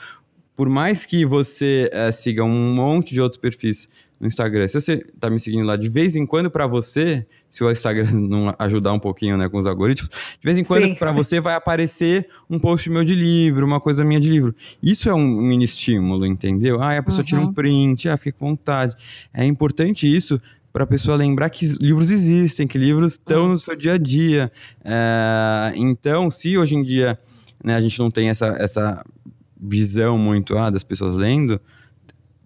[0.55, 3.87] por mais que você é, siga um monte de outros perfis
[4.19, 7.63] no Instagram, se você tá me seguindo lá de vez em quando para você, se
[7.63, 11.13] o Instagram não ajudar um pouquinho, né, com os algoritmos, de vez em quando para
[11.13, 14.53] você vai aparecer um post meu de livro, uma coisa minha de livro.
[14.83, 16.81] Isso é um mini estímulo, entendeu?
[16.81, 17.25] Ah, a pessoa uhum.
[17.25, 18.93] tira um print, ah, fica com vontade.
[19.33, 23.49] É importante isso para a pessoa lembrar que livros existem, que livros estão uhum.
[23.49, 24.51] no seu dia a dia.
[24.83, 27.17] É, então, se hoje em dia
[27.63, 29.03] né, a gente não tem essa, essa
[29.59, 31.59] visão muito ah, das pessoas lendo,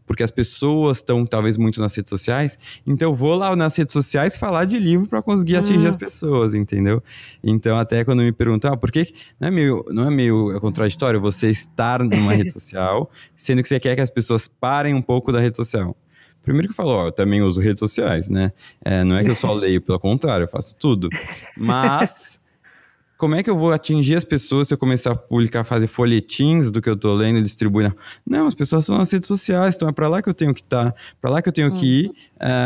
[0.05, 4.35] porque as pessoas estão talvez muito nas redes sociais, então vou lá nas redes sociais
[4.35, 5.97] falar de livro para conseguir atingir as hum.
[5.97, 7.01] pessoas, entendeu?
[7.43, 11.21] Então até quando me perguntam, ah, por que não é meio, não é meio contraditório
[11.21, 15.31] você estar numa rede social, sendo que você quer que as pessoas parem um pouco
[15.31, 15.95] da rede social?
[16.43, 18.51] Primeiro que eu falo, ó, eu também uso redes sociais, né?
[18.83, 21.09] É, não é que eu só leio, pelo contrário, eu faço tudo.
[21.57, 22.41] Mas
[23.23, 26.69] como é que eu vou atingir as pessoas se eu começar a publicar, fazer folhetins
[26.69, 27.95] do que eu tô lendo e distribuir?
[28.27, 30.59] Não, as pessoas estão nas redes sociais, então é para lá que eu tenho que
[30.59, 31.77] estar, tá, para lá que eu tenho uhum.
[31.77, 32.13] que ir uh,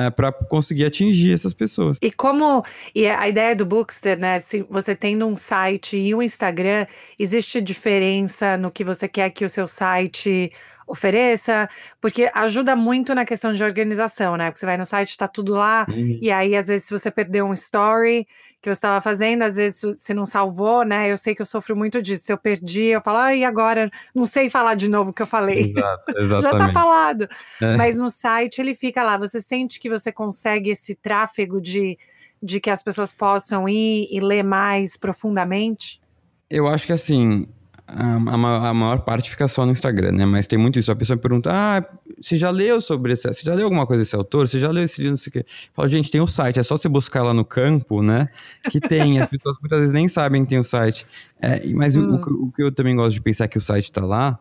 [0.08, 2.00] é, para conseguir atingir essas pessoas.
[2.02, 4.40] E como e a ideia do Bookster, né?
[4.40, 6.88] Se você tendo um site e um Instagram,
[7.20, 10.52] existe diferença no que você quer que o seu site
[10.88, 11.69] ofereça,
[12.00, 14.50] porque ajuda muito na questão de organização, né?
[14.50, 16.17] Porque você vai no site, está tudo lá, uhum.
[16.21, 18.26] e aí, às vezes, se você perdeu um story,
[18.62, 21.12] que eu estava fazendo, às vezes se não salvou, né?
[21.12, 22.26] Eu sei que eu sofro muito disso.
[22.26, 23.89] Se eu perdi, eu falo, ah, e agora?
[24.15, 25.71] Não sei falar de novo o que eu falei.
[25.71, 26.13] Exato.
[26.41, 27.30] Já tá falado.
[27.62, 27.78] É.
[27.78, 29.15] Mas no site ele fica lá.
[29.17, 31.97] Você sente que você consegue esse tráfego de,
[32.41, 36.02] de que as pessoas possam ir e ler mais profundamente?
[36.50, 37.47] Eu acho que assim,
[37.88, 40.26] a, a, maior parte fica só no Instagram, né?
[40.26, 40.91] Mas tem muito isso.
[40.91, 41.84] A pessoa me pergunta: ah,
[42.21, 43.28] você já leu sobre esse.
[43.28, 44.47] Você já leu alguma coisa desse autor?
[44.47, 45.12] Você já leu esse livro?
[45.12, 45.45] Não sei o quê.
[45.73, 48.28] Fala, gente, tem o um site, é só você buscar lá no campo, né?
[48.69, 49.21] Que tem.
[49.21, 51.08] As pessoas muitas vezes nem sabem que tem o site.
[51.41, 52.15] É, mas hum.
[52.15, 54.38] o, o, que eu também gosto de pensar é que o site tá lá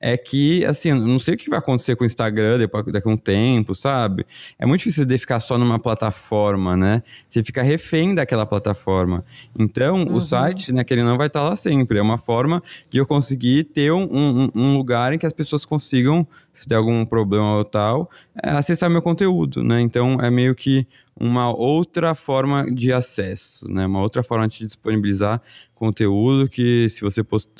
[0.00, 3.12] é que, assim, não sei o que vai acontecer com o Instagram depois, daqui a
[3.12, 4.26] um tempo, sabe?
[4.58, 7.02] É muito difícil de ficar só numa plataforma, né?
[7.28, 9.22] Você fica refém daquela plataforma.
[9.58, 10.14] Então, uhum.
[10.14, 11.98] o site, né, que ele não vai estar lá sempre.
[11.98, 15.66] É uma forma de eu conseguir ter um, um, um lugar em que as pessoas
[15.66, 18.10] consigam, se der algum problema ou tal,
[18.42, 19.82] é, acessar meu conteúdo, né?
[19.82, 20.86] Então, é meio que
[21.20, 23.84] uma outra forma de acesso, né?
[23.84, 25.42] Uma outra forma de disponibilizar
[25.74, 27.50] conteúdo que se você post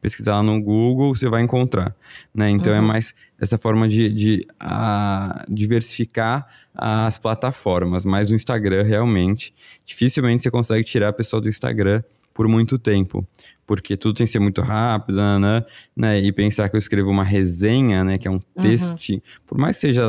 [0.00, 1.94] pesquisar lá no Google, você vai encontrar,
[2.34, 2.50] né?
[2.50, 2.84] Então é uhum.
[2.84, 9.52] é mais essa forma de, de a, diversificar as plataformas, mas o Instagram realmente,
[9.84, 13.26] dificilmente você consegue tirar a pessoa do Instagram por muito tempo,
[13.66, 15.64] porque tudo tem que ser muito rápido, né?
[15.96, 16.20] né?
[16.20, 18.16] E pensar que eu escrevo uma resenha, né?
[18.16, 19.20] Que é um texto, uhum.
[19.44, 20.06] por mais que seja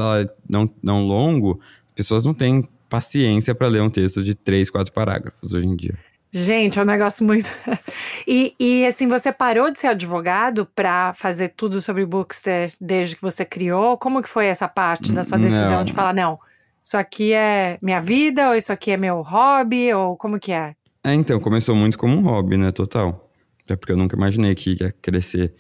[0.48, 1.60] não, não longo,
[1.96, 5.98] pessoas não têm paciência para ler um texto de três, quatro parágrafos hoje em dia.
[6.32, 7.50] Gente, é um negócio muito.
[8.28, 13.22] e, e assim, você parou de ser advogado para fazer tudo sobre Bookster desde que
[13.22, 13.98] você criou?
[13.98, 15.84] Como que foi essa parte da sua decisão não.
[15.84, 16.40] de falar, não,
[16.82, 20.76] isso aqui é minha vida, ou isso aqui é meu hobby, ou como que é?
[21.04, 22.72] É, então, começou muito como um hobby, né?
[22.72, 23.30] Total.
[23.64, 25.54] Até porque eu nunca imaginei que ia crescer.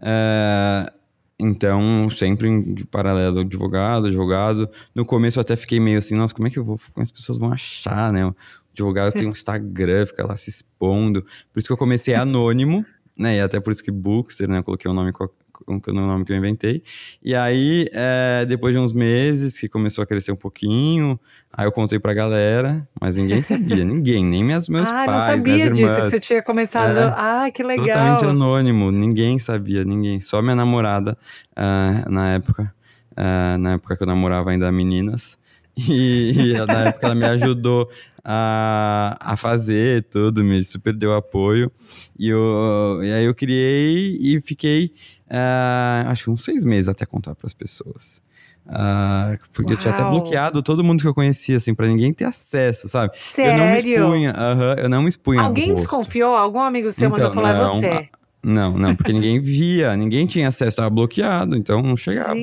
[0.00, 0.92] É...
[1.38, 4.70] Então, sempre em paralelo, advogado, advogado.
[4.94, 7.10] No começo eu até fiquei meio assim, nossa, como é que eu vou, como as
[7.10, 8.32] pessoas vão achar, né?
[8.76, 11.22] Advogado tem um Instagram, fica lá se expondo.
[11.52, 12.84] Por isso que eu comecei anônimo,
[13.16, 13.36] né?
[13.36, 14.58] E até por isso que Bookster, né?
[14.58, 15.28] Eu coloquei o nome com
[15.66, 16.82] o nome que eu inventei.
[17.22, 21.18] E aí, é, depois de uns meses que começou a crescer um pouquinho,
[21.52, 25.20] aí eu contei pra galera, mas ninguém sabia, ninguém, nem meus, meus ah, pais, não
[25.20, 26.98] sabia disso, que você tinha começado.
[26.98, 27.86] É, ah, que legal.
[27.86, 30.20] Totalmente anônimo, ninguém sabia, ninguém.
[30.20, 31.16] Só minha namorada,
[31.52, 32.72] uh, na época,
[33.12, 35.38] uh, na época que eu namorava ainda meninas,
[35.76, 37.90] E, e na época ela me ajudou
[38.28, 41.70] a, a fazer tudo, me super deu apoio.
[42.18, 44.92] E, eu, e aí eu criei e fiquei,
[45.30, 48.20] uh, acho que uns seis meses até contar para as pessoas.
[48.66, 49.74] Uh, porque Uau.
[49.74, 53.12] eu tinha até bloqueado todo mundo que eu conhecia, assim, pra ninguém ter acesso, sabe?
[53.16, 53.52] Sério?
[53.52, 55.42] Eu não me expunha, uh -huh, eu não me expunha.
[55.42, 56.34] Alguém desconfiou?
[56.34, 58.08] Algum amigo seu então, mandou falar é não, você?
[58.42, 62.36] Não, não, porque ninguém via, ninguém tinha acesso, tava bloqueado, então não chegava.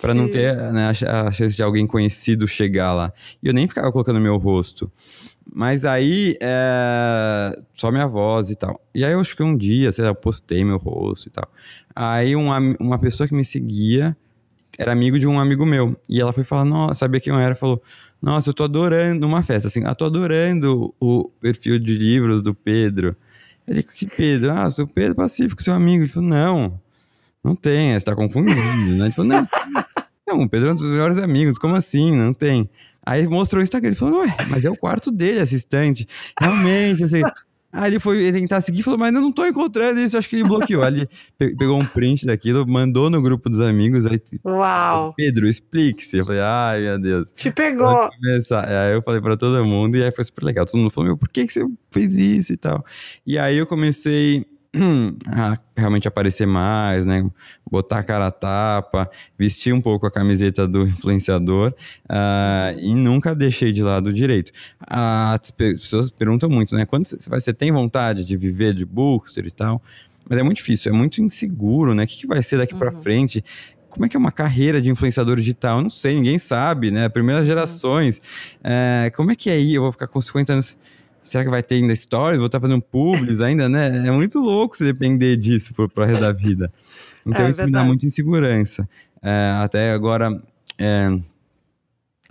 [0.00, 3.12] Pra não ter né, a chance de alguém conhecido chegar lá.
[3.42, 4.90] E eu nem ficava colocando meu rosto.
[5.52, 7.58] Mas aí, é...
[7.74, 8.80] só minha voz e tal.
[8.94, 11.48] E aí eu acho que um dia, sei lá, eu postei meu rosto e tal.
[11.94, 14.16] Aí uma, uma pessoa que me seguia
[14.78, 15.96] era amigo de um amigo meu.
[16.08, 17.54] E ela foi falar, nossa, sabia quem eu era?
[17.54, 17.82] Falou,
[18.22, 22.54] nossa, eu tô adorando, numa festa, assim, eu tô adorando o perfil de livros do
[22.54, 23.16] Pedro.
[23.66, 24.52] Ele, que Pedro?
[24.52, 26.04] Ah, sou Pedro Pacífico, seu amigo.
[26.04, 26.80] Ele falou, não,
[27.42, 29.06] não tem, você tá confundindo, né?
[29.06, 29.48] Ele falou, não,
[30.26, 32.14] não, o Pedro é um dos melhores amigos, como assim?
[32.14, 32.68] Não tem.
[33.04, 36.06] Aí mostrou o Instagram, ele falou, ué, mas é o quarto dele, assistente.
[36.38, 37.22] Realmente, assim,
[37.72, 40.34] Aí ele foi tentar seguir e falou, mas eu não tô encontrando isso, acho que
[40.34, 40.82] ele bloqueou.
[40.82, 41.06] Aí
[41.38, 44.20] ele pegou um print daquilo, mandou no grupo dos amigos, aí...
[44.44, 45.14] Uau!
[45.16, 46.18] Pedro, explique-se.
[46.18, 47.30] Eu falei, ai, meu Deus.
[47.32, 48.10] Te pegou!
[48.66, 50.66] Aí eu falei pra todo mundo, e aí foi super legal.
[50.66, 52.84] Todo mundo falou, meu, por que, que você fez isso e tal?
[53.24, 54.44] E aí eu comecei
[55.26, 57.28] a realmente aparecer mais, né?
[57.68, 63.34] Botar a cara a tapa, vestir um pouco a camiseta do influenciador uh, e nunca
[63.34, 64.52] deixei de lado direito.
[64.80, 66.86] As pessoas perguntam muito, né?
[66.86, 69.82] Quando você, tem vontade de viver de bookster e tal?
[70.28, 72.04] Mas é muito difícil, é muito inseguro, né?
[72.04, 72.78] O que, que vai ser daqui uhum.
[72.78, 73.44] para frente?
[73.90, 75.78] como é que é uma carreira de influenciador digital?
[75.78, 77.08] Eu não sei, ninguém sabe, né?
[77.08, 77.48] Primeiras uhum.
[77.48, 78.22] gerações.
[78.62, 79.74] É, como é que é aí?
[79.74, 80.78] Eu vou ficar com 50 anos
[81.22, 82.38] será que vai ter ainda stories?
[82.38, 83.88] Vou estar fazendo publis ainda, né?
[84.06, 86.72] É muito louco se depender disso pro, pro resto da vida.
[87.26, 87.66] Então é, isso verdade.
[87.66, 88.88] me dá muita insegurança.
[89.22, 90.40] É, até agora,
[90.78, 91.08] é,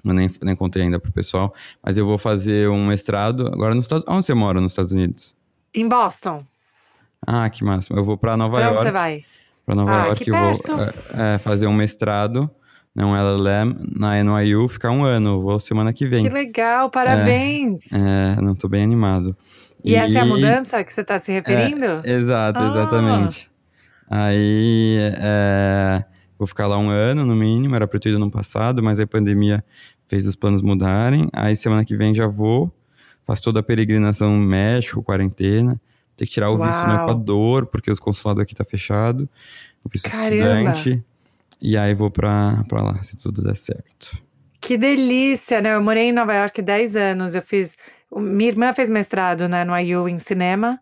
[0.03, 3.85] eu nem, nem contei ainda pro pessoal, mas eu vou fazer um mestrado agora nos
[3.85, 5.35] Estados Onde você mora nos Estados Unidos?
[5.73, 6.45] Em Boston.
[7.25, 7.97] Ah, que máximo.
[7.99, 8.75] Eu vou para Nova pra York.
[8.75, 9.25] Onde você vai?
[9.65, 12.49] Para Nova ah, York eu vou é, é, fazer um mestrado
[12.99, 15.41] não LLM na NYU ficar um ano.
[15.41, 16.23] Vou semana que vem.
[16.23, 17.91] Que legal, parabéns!
[17.93, 19.35] É, é não tô bem animado.
[19.83, 22.01] E, e, essa é a mudança que você está se referindo?
[22.03, 23.49] É, exato, exatamente.
[24.09, 26.03] Aí é,
[26.37, 29.07] vou ficar lá um ano no mínimo, era para ter ido no passado, mas a
[29.07, 29.63] pandemia
[30.05, 31.29] fez os planos mudarem.
[31.31, 32.69] Aí semana que vem já vou,
[33.23, 35.79] faço toda a peregrinação no México, quarentena.
[36.17, 36.67] Tem que tirar o Uau.
[36.67, 39.29] visto no Equador, porque os consulados aqui tá fechado.
[39.85, 40.35] O visto Caramba.
[40.35, 41.05] estudante.
[41.61, 44.21] E aí vou pra, pra lá, se tudo der certo.
[44.61, 45.75] Que delícia, né?
[45.75, 47.35] Eu morei em Nova York 10 anos.
[47.35, 47.77] Eu fiz.
[48.15, 50.79] Minha irmã fez mestrado né, no IU em cinema.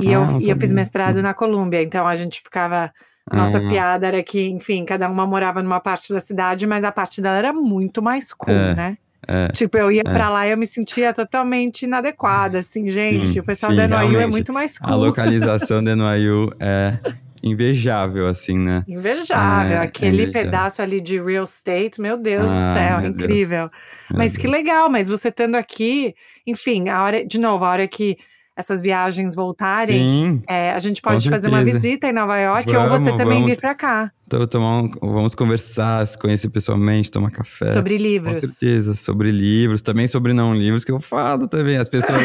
[0.00, 1.82] E, ah, eu, e eu fiz mestrado na Colômbia.
[1.82, 2.92] Então a gente ficava.
[3.30, 3.68] A nossa ah.
[3.68, 7.36] piada era que, enfim, cada uma morava numa parte da cidade, mas a parte dela
[7.36, 8.74] era muito mais cool, é.
[8.74, 8.98] né?
[9.28, 10.02] É, tipo, eu ia é.
[10.02, 13.28] pra lá e eu me sentia totalmente inadequada, assim, gente.
[13.28, 14.92] Sim, o pessoal sim, da NYU é muito mais cool.
[14.92, 16.98] A localização da NYU é
[17.42, 18.84] invejável, assim, né?
[18.86, 19.76] Invejável.
[19.76, 20.50] É, Aquele invejável.
[20.50, 23.68] pedaço ali de real estate, meu Deus ah, do céu, incrível.
[23.68, 24.18] Deus.
[24.18, 26.14] Mas que legal, mas você estando aqui,
[26.46, 28.16] enfim, a hora, de novo, a hora que
[28.54, 32.98] essas viagens voltarem, é, a gente pode fazer uma visita em Nova York vamos, ou
[32.98, 34.12] você também vamos, vir para cá.
[34.26, 37.72] Então, tomar um, vamos conversar, se conhecer pessoalmente, tomar café.
[37.72, 38.40] Sobre livros.
[38.40, 41.78] Com certeza, sobre livros, também sobre não livros, que eu falo também.
[41.78, 42.20] As pessoas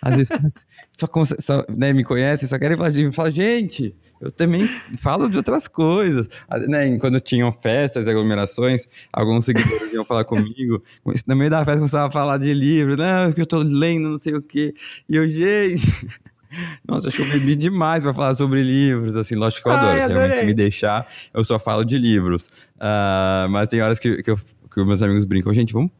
[0.00, 0.28] às vezes
[0.96, 1.08] só,
[1.40, 6.28] só né, me conhecem, só querem falar, falar gente eu também falo de outras coisas.
[6.66, 6.98] Né?
[6.98, 10.82] Quando tinham festas, aglomerações, alguns seguidores iam falar comigo.
[11.26, 12.96] No meio da festa começava a falar de livro.
[12.96, 14.74] Não, que eu tô lendo, não sei o quê.
[15.08, 16.08] E eu, gente.
[16.88, 20.00] Nossa, acho que eu bebi demais para falar sobre livros, assim, lógico que eu adoro.
[20.00, 22.46] Ai, realmente, se me deixar, eu só falo de livros.
[22.76, 24.38] Uh, mas tem horas que, que, eu,
[24.72, 25.92] que meus amigos brincam, gente, vamos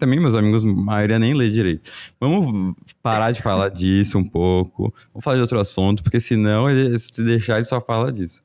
[0.00, 1.90] também meus amigos, a maioria nem lê direito.
[2.18, 6.98] Vamos parar de falar disso um pouco, vamos falar de outro assunto, porque senão, ele,
[6.98, 8.42] se deixar, ele só fala disso.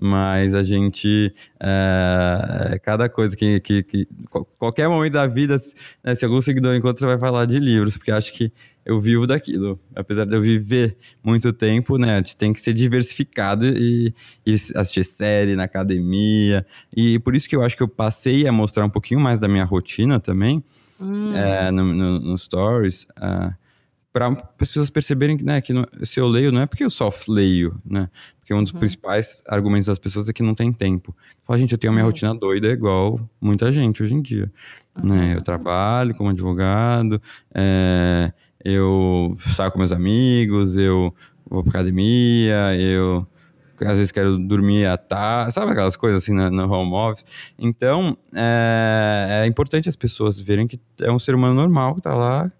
[0.00, 4.08] Mas a gente, é, cada coisa que, que, que,
[4.58, 5.56] qualquer momento da vida,
[6.02, 8.52] né, se algum seguidor encontra, vai falar de livros, porque acho que
[8.84, 9.80] eu vivo daquilo.
[9.94, 12.14] Apesar de eu viver muito tempo, né?
[12.14, 14.12] A gente tem que ser diversificado e,
[14.44, 16.66] e, assistir série na academia.
[16.94, 19.48] E por isso que eu acho que eu passei a mostrar um pouquinho mais da
[19.48, 20.62] minha rotina também
[21.00, 21.34] hum.
[21.34, 23.04] é, no, no, no, Stories.
[23.16, 23.54] Uh,
[24.14, 27.10] para as pessoas perceberem né, que no, se eu leio, não é porque eu só
[27.28, 28.08] leio, né?
[28.38, 28.78] Porque um dos uhum.
[28.78, 31.12] principais argumentos das pessoas é que não tem tempo.
[31.42, 32.10] Fala, gente, eu tenho a minha uhum.
[32.10, 34.52] rotina doida igual muita gente hoje em dia.
[34.96, 35.08] Uhum.
[35.08, 35.34] Né?
[35.34, 37.20] Eu trabalho como advogado,
[37.52, 38.32] é,
[38.64, 41.12] eu saio com meus amigos, eu
[41.50, 43.26] vou pra academia, eu
[43.80, 47.26] às vezes quero dormir à tarde, sabe aquelas coisas assim no, no home office.
[47.58, 52.14] Então, é, é, importante as pessoas verem que é um ser humano normal que tá
[52.14, 52.52] lá,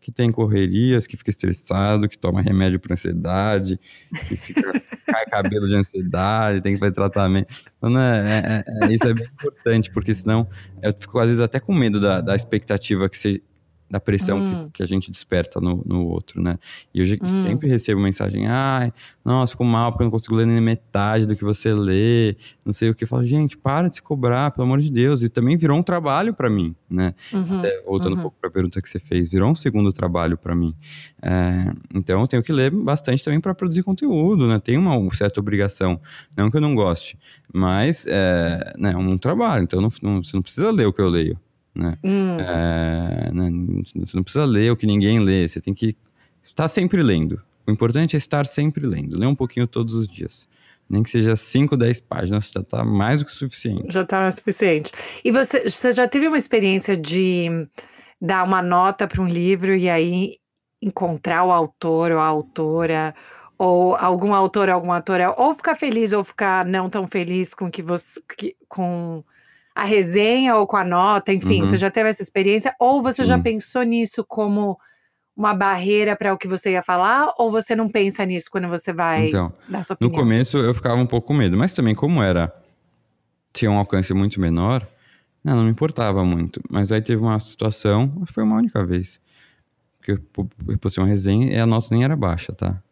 [0.00, 3.78] que tem correrias, que fica estressado, que toma remédio para ansiedade,
[4.26, 4.62] que fica,
[5.06, 7.52] cai cabelo de ansiedade, tem que fazer tratamento.
[7.76, 10.48] Então, né, é, é, isso é bem importante, porque senão
[10.82, 13.42] eu fico às vezes até com medo da, da expectativa que você
[13.90, 14.64] da pressão hum.
[14.66, 16.58] que, que, a gente desperta no, no outro, né?
[16.94, 17.42] E eu hum.
[17.42, 18.92] sempre recebo mensagem, ai,
[19.24, 22.72] nossa, ficou mal porque eu não consigo ler nem metade do que você lê, não
[22.72, 23.02] sei o que.
[23.02, 25.22] Eu falo, gente, para de se cobrar, pelo amor de Deus.
[25.22, 27.14] E também virou um trabalho para mim, né?
[27.32, 27.58] Uhum.
[27.58, 28.18] Até, voltando uhum.
[28.18, 30.72] um pouco para a pergunta que você fez, virou um segundo trabalho para mim.
[31.20, 34.60] É, então eu tenho que ler bastante também para produzir conteúdo, né?
[34.60, 36.00] Tem uma certa obrigação,
[36.36, 37.18] não que eu não goste,
[37.52, 41.08] mas é né, um trabalho, então não, não, você não precisa ler o que eu
[41.08, 41.36] leio.
[41.74, 41.96] Né?
[42.02, 42.36] Hum.
[42.40, 43.50] É, né?
[43.96, 45.96] Você não precisa ler o que ninguém lê, você tem que
[46.42, 47.40] estar sempre lendo.
[47.66, 49.18] O importante é estar sempre lendo.
[49.18, 50.48] Ler um pouquinho todos os dias.
[50.88, 53.92] Nem que seja 5, 10 páginas, já está mais do que suficiente.
[53.92, 54.90] Já está suficiente.
[55.24, 57.48] E você, você já teve uma experiência de
[58.20, 60.36] dar uma nota para um livro e aí
[60.82, 63.14] encontrar o autor ou a autora,
[63.56, 67.70] ou algum autor ou alguma autora, ou ficar feliz ou ficar não tão feliz com
[67.70, 68.20] que você.
[68.36, 69.22] Que, com
[69.74, 71.66] a resenha ou com a nota, enfim, uhum.
[71.66, 72.74] você já teve essa experiência?
[72.78, 73.28] Ou você Sim.
[73.28, 74.78] já pensou nisso como
[75.36, 77.32] uma barreira para o que você ia falar?
[77.38, 80.12] Ou você não pensa nisso quando você vai então, dar sua opinião?
[80.12, 82.54] No começo eu ficava um pouco com medo, mas também como era,
[83.52, 84.86] tinha um alcance muito menor,
[85.42, 86.60] não, não me importava muito.
[86.68, 89.20] Mas aí teve uma situação, foi uma única vez,
[90.02, 90.18] que eu
[90.78, 92.82] postei uma resenha e a nossa nem era baixa, tá?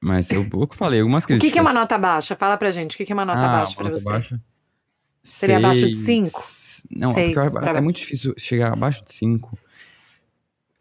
[0.00, 1.48] Mas eu, eu falei algumas críticas.
[1.48, 2.36] O que, que, é uma nota baixa?
[2.36, 4.04] Fala pra gente, o que, que é uma nota ah, baixa para você?
[4.04, 4.40] Baixa?
[5.26, 6.30] Seria abaixo de 5?
[6.88, 9.58] Não, Seis, porque é muito difícil chegar abaixo de 5.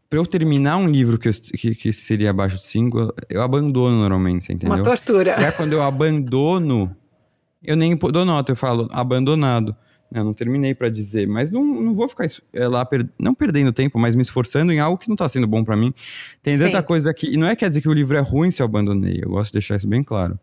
[0.07, 3.99] Pra eu terminar um livro que, eu, que, que, seria abaixo de 5, eu abandono
[3.99, 4.75] normalmente, entendeu?
[4.75, 5.35] Uma tortura.
[5.39, 6.95] Já quando eu abandono,
[7.63, 9.75] eu nem dou nota, eu falo abandonado.
[10.13, 13.73] Eu não terminei para dizer, mas não, não vou ficar é, lá, per, não perdendo
[13.73, 15.91] tempo, mas me esforçando em algo que não tá sendo bom para mim.
[16.43, 16.65] Tem Sim.
[16.65, 17.33] tanta coisa aqui.
[17.33, 19.47] E não é quer dizer que o livro é ruim se eu abandonei, eu gosto
[19.47, 20.39] de deixar isso bem claro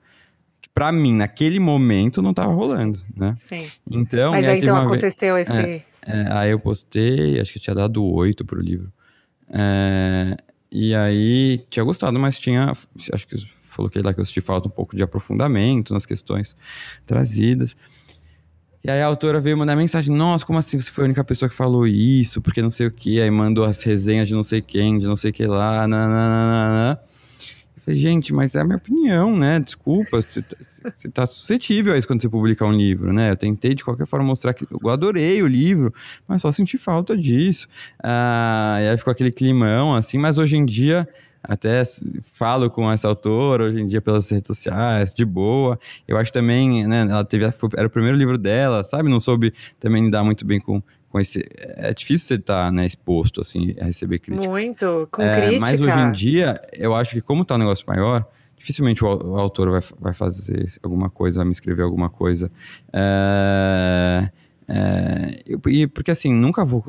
[0.74, 3.34] para mim, naquele momento, não tava rolando, né?
[3.38, 3.68] Sim.
[3.90, 5.58] Então, Mas aí, então aconteceu vez, esse.
[5.58, 8.90] É, é, aí eu postei, acho que tinha dado oito pro livro.
[9.50, 10.36] É,
[10.70, 12.72] e aí tinha gostado, mas tinha.
[13.12, 13.36] Acho que
[13.76, 16.56] coloquei lá que eu senti falta um pouco de aprofundamento nas questões
[17.06, 17.76] trazidas.
[18.84, 21.48] E aí a autora veio mandar mensagem: Nossa, como assim você foi a única pessoa
[21.48, 22.40] que falou isso?
[22.40, 23.20] Porque não sei o que.
[23.20, 25.86] Aí mandou as resenhas de não sei quem, de não sei o que lá.
[25.86, 26.98] Nananana.
[27.84, 29.58] Falei, gente, mas é a minha opinião, né?
[29.58, 30.56] Desculpa, você tá,
[31.12, 33.32] tá suscetível a isso quando você publicar um livro, né?
[33.32, 35.92] Eu tentei de qualquer forma mostrar que eu adorei o livro,
[36.28, 37.66] mas só senti falta disso.
[38.00, 41.08] Ah, e aí ficou aquele climão, assim, mas hoje em dia
[41.42, 41.82] até
[42.22, 45.76] falo com essa autora hoje em dia pelas redes sociais, de boa.
[46.06, 47.44] Eu acho também, né, ela teve,
[47.76, 49.08] era o primeiro livro dela, sabe?
[49.08, 50.80] Não soube também lidar muito bem com,
[51.12, 51.44] com esse.
[51.58, 54.48] É difícil você estar tá, né, exposto assim, a receber críticas.
[54.48, 55.60] Muito, com é, crítica.
[55.60, 59.38] Mas hoje em dia, eu acho que como está um negócio maior, dificilmente o, o,
[59.38, 62.50] autor vai, vai fazer alguma coisa, vai me escrever alguma coisa.
[62.90, 64.30] É,
[64.66, 66.82] é, e porque assim, nunca vou.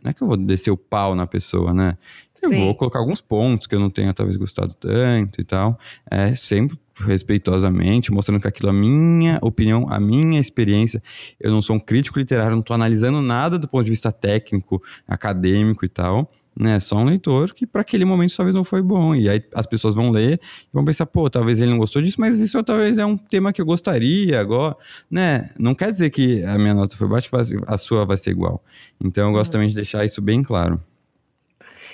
[0.00, 1.98] Não é que eu vou descer o pau na pessoa, né?
[2.40, 2.64] Eu Sim.
[2.64, 5.76] vou colocar alguns pontos que eu não tenha talvez gostado tanto e tal.
[6.08, 11.02] É sempre respeitosamente, mostrando que aquilo é a minha opinião, a minha experiência.
[11.38, 14.82] Eu não sou um crítico literário, não estou analisando nada do ponto de vista técnico,
[15.06, 16.30] acadêmico e tal.
[16.58, 19.14] Né, só um leitor que para aquele momento talvez não foi bom.
[19.14, 22.18] E aí as pessoas vão ler e vão pensar, pô, talvez ele não gostou disso,
[22.18, 24.74] mas isso talvez é um tema que eu gostaria agora,
[25.10, 25.50] né?
[25.58, 28.64] Não quer dizer que a minha nota foi baixa, que a sua vai ser igual.
[28.98, 29.52] Então eu gosto uhum.
[29.52, 30.80] também de deixar isso bem claro.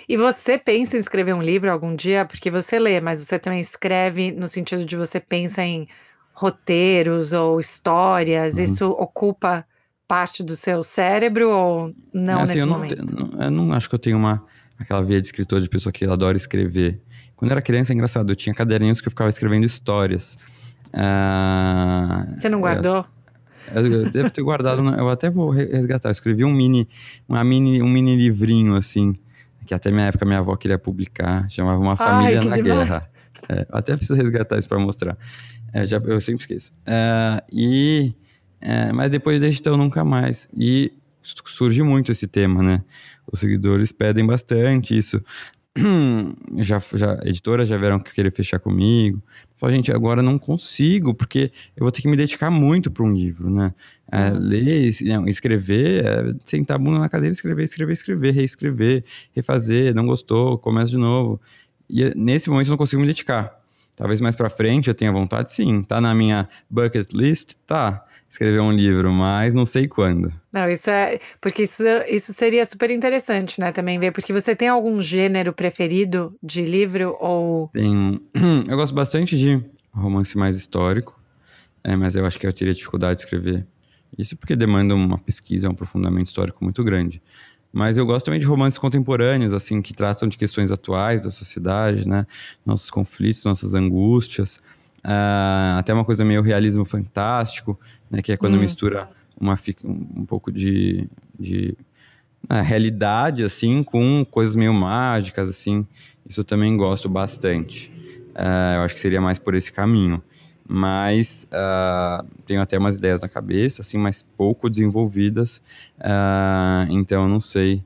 [0.09, 2.25] E você pensa em escrever um livro algum dia?
[2.25, 5.89] Porque você lê, mas você também escreve no sentido de você pensa em
[6.33, 8.55] roteiros ou histórias.
[8.55, 8.63] Uhum.
[8.63, 9.65] Isso ocupa
[10.09, 13.17] parte do seu cérebro ou não é, assim, nesse eu momento?
[13.17, 14.45] Não, eu não acho que eu tenho uma
[14.79, 17.01] aquela veia de escritor de pessoa que adora escrever.
[17.37, 20.37] Quando eu era criança, é engraçado, eu tinha caderninhos que eu ficava escrevendo histórias.
[20.93, 23.05] Ah, você não guardou?
[23.73, 26.09] Eu, eu devo ter guardado, eu até vou resgatar.
[26.09, 26.89] Eu escrevi um mini,
[27.29, 29.15] uma mini, um mini livrinho assim
[29.67, 32.89] que até minha época minha avó queria publicar, chamava Uma Família Ai, na demais.
[32.89, 33.11] Guerra.
[33.49, 35.17] É, até preciso resgatar isso para mostrar.
[35.73, 36.73] É, já, eu sempre esqueço.
[36.87, 38.15] É, e,
[38.61, 40.49] é, mas depois desde então nunca mais.
[40.57, 42.83] E surge muito esse tema, né?
[43.31, 45.23] Os seguidores pedem bastante isso.
[46.59, 49.23] já, já editoras já vieram querer fechar comigo.
[49.57, 53.13] Falei, gente, agora não consigo, porque eu vou ter que me dedicar muito para um
[53.13, 53.73] livro, né?
[54.11, 54.39] É, uhum.
[54.39, 59.05] Ler, não, escrever, é, sentar a bunda na cadeira, escrever, escrever, escrever, reescrever,
[59.35, 61.41] refazer, não gostou, começa de novo.
[61.89, 63.59] E nesse momento eu não consigo me dedicar.
[63.97, 65.83] Talvez mais para frente eu tenha vontade, sim.
[65.83, 67.55] Tá na minha bucket list?
[67.67, 68.05] Tá.
[68.33, 70.33] Escrever um livro, mas não sei quando.
[70.51, 71.19] Não, isso é.
[71.39, 73.71] Porque isso, isso seria super interessante, né?
[73.71, 74.11] Também ver.
[74.11, 77.69] Porque você tem algum gênero preferido de livro ou.
[77.69, 78.19] Tenho.
[78.67, 79.63] Eu gosto bastante de
[79.93, 81.21] romance mais histórico,
[81.85, 83.67] é, mas eu acho que eu teria dificuldade de escrever
[84.19, 87.23] isso porque demanda uma pesquisa, um aprofundamento histórico muito grande.
[87.73, 92.07] Mas eu gosto também de romances contemporâneos, assim, que tratam de questões atuais da sociedade,
[92.07, 92.27] né?
[92.67, 94.61] Nossos conflitos, nossas angústias.
[95.05, 97.79] Uh, até uma coisa meio realismo fantástico,
[98.11, 98.23] né?
[98.23, 98.61] Que é quando hum.
[98.61, 101.77] mistura uma, um pouco de, de
[102.51, 105.87] uh, realidade, assim, com coisas meio mágicas, assim.
[106.29, 107.91] Isso eu também gosto bastante.
[108.31, 110.23] Uh, eu acho que seria mais por esse caminho
[110.75, 111.47] mas
[112.47, 115.61] tenho até umas ideias na cabeça, assim, mas pouco desenvolvidas,
[116.89, 117.85] então não sei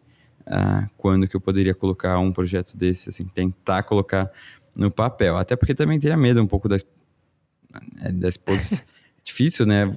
[0.96, 4.30] quando que eu poderia colocar um projeto desse, assim, tentar colocar
[4.76, 6.76] no papel, até porque também teria medo um pouco da,
[8.02, 8.78] é, da exposição,
[9.22, 9.96] difícil, né,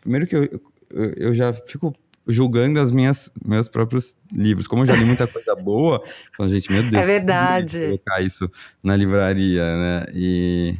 [0.00, 0.44] primeiro que eu,
[0.90, 1.94] eu, eu já fico
[2.26, 4.66] julgando as minhas meus próprios livros.
[4.66, 6.02] Como eu já li muita coisa boa,
[6.40, 7.80] a gente, meu Deus, é verdade.
[7.84, 8.50] colocar isso
[8.82, 10.06] na livraria, né?
[10.12, 10.76] E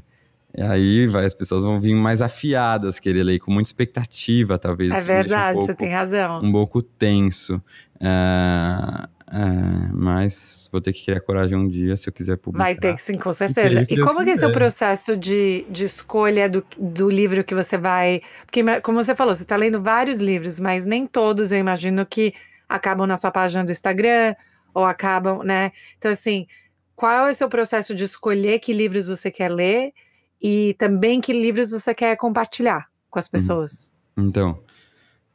[0.56, 4.90] e aí vai, as pessoas vão vir mais afiadas querer ler, com muita expectativa, talvez.
[4.90, 6.40] É verdade, um pouco, você tem razão.
[6.42, 7.62] Um pouco tenso.
[8.00, 12.64] É, é, mas vou ter que criar coragem um dia se eu quiser publicar.
[12.64, 13.86] Vai ter que sim, com certeza.
[13.88, 18.22] E como que é o processo de, de escolha do, do livro que você vai.
[18.44, 22.34] Porque, como você falou, você está lendo vários livros, mas nem todos eu imagino que
[22.68, 24.34] acabam na sua página do Instagram
[24.72, 25.72] ou acabam, né?
[25.98, 26.46] Então, assim,
[26.94, 29.92] qual é o seu processo de escolher que livros você quer ler?
[30.40, 33.30] e também que livros você quer compartilhar com as uhum.
[33.32, 33.92] pessoas.
[34.16, 34.60] Então,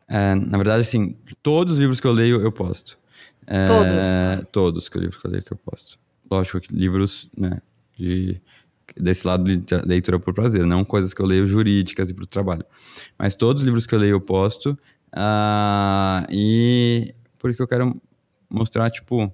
[0.07, 2.97] é, na verdade, assim, todos os livros que eu leio eu posto.
[3.47, 4.49] É, todos?
[4.51, 5.99] Todos que eu leio que eu posto.
[6.29, 7.61] Lógico que livros, né,
[7.97, 8.41] de,
[8.95, 12.27] desse lado de leitura por prazer, não coisas que eu leio jurídicas e para o
[12.27, 12.65] trabalho.
[13.17, 14.77] Mas todos os livros que eu leio eu posto.
[15.13, 18.01] Uh, e por isso que eu quero
[18.49, 19.33] mostrar, tipo,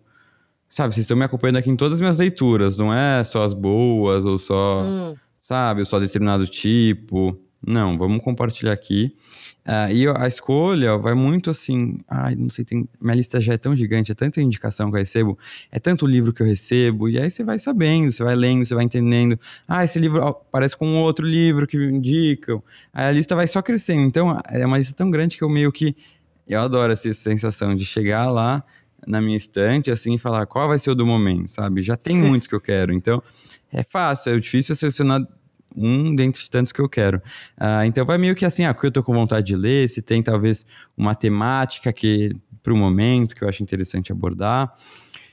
[0.69, 3.53] sabe, vocês estão me acompanhando aqui em todas as minhas leituras, não é só as
[3.53, 4.81] boas ou só.
[4.81, 5.15] Hum
[5.47, 5.79] sabe?
[5.79, 7.39] Ou só determinado tipo.
[7.65, 9.13] Não, vamos compartilhar aqui.
[9.65, 11.99] Uh, e a escolha vai muito assim.
[12.07, 14.99] Ai, não sei, tem, minha lista já é tão gigante, é tanta indicação que eu
[14.99, 15.37] recebo,
[15.69, 18.73] é tanto livro que eu recebo, e aí você vai sabendo, você vai lendo, você
[18.73, 19.37] vai entendendo.
[19.67, 22.63] Ah, esse livro parece com outro livro que me indicam.
[22.93, 24.03] Aí a lista vai só crescendo.
[24.03, 25.95] Então, é uma lista tão grande que eu meio que.
[26.47, 28.63] Eu adoro essa sensação de chegar lá
[29.05, 31.81] na minha estante, assim, e falar qual vai ser o do momento, sabe?
[31.81, 32.93] Já tem muitos que eu quero.
[32.93, 33.21] Então,
[33.71, 35.27] é fácil, é difícil selecionar
[35.77, 37.17] um dentre tantos que eu quero.
[37.59, 40.01] Uh, então vai meio que assim, ah, que eu tô com vontade de ler, se
[40.01, 40.65] tem talvez
[40.95, 42.31] uma temática que
[42.63, 44.73] para o momento que eu acho interessante abordar.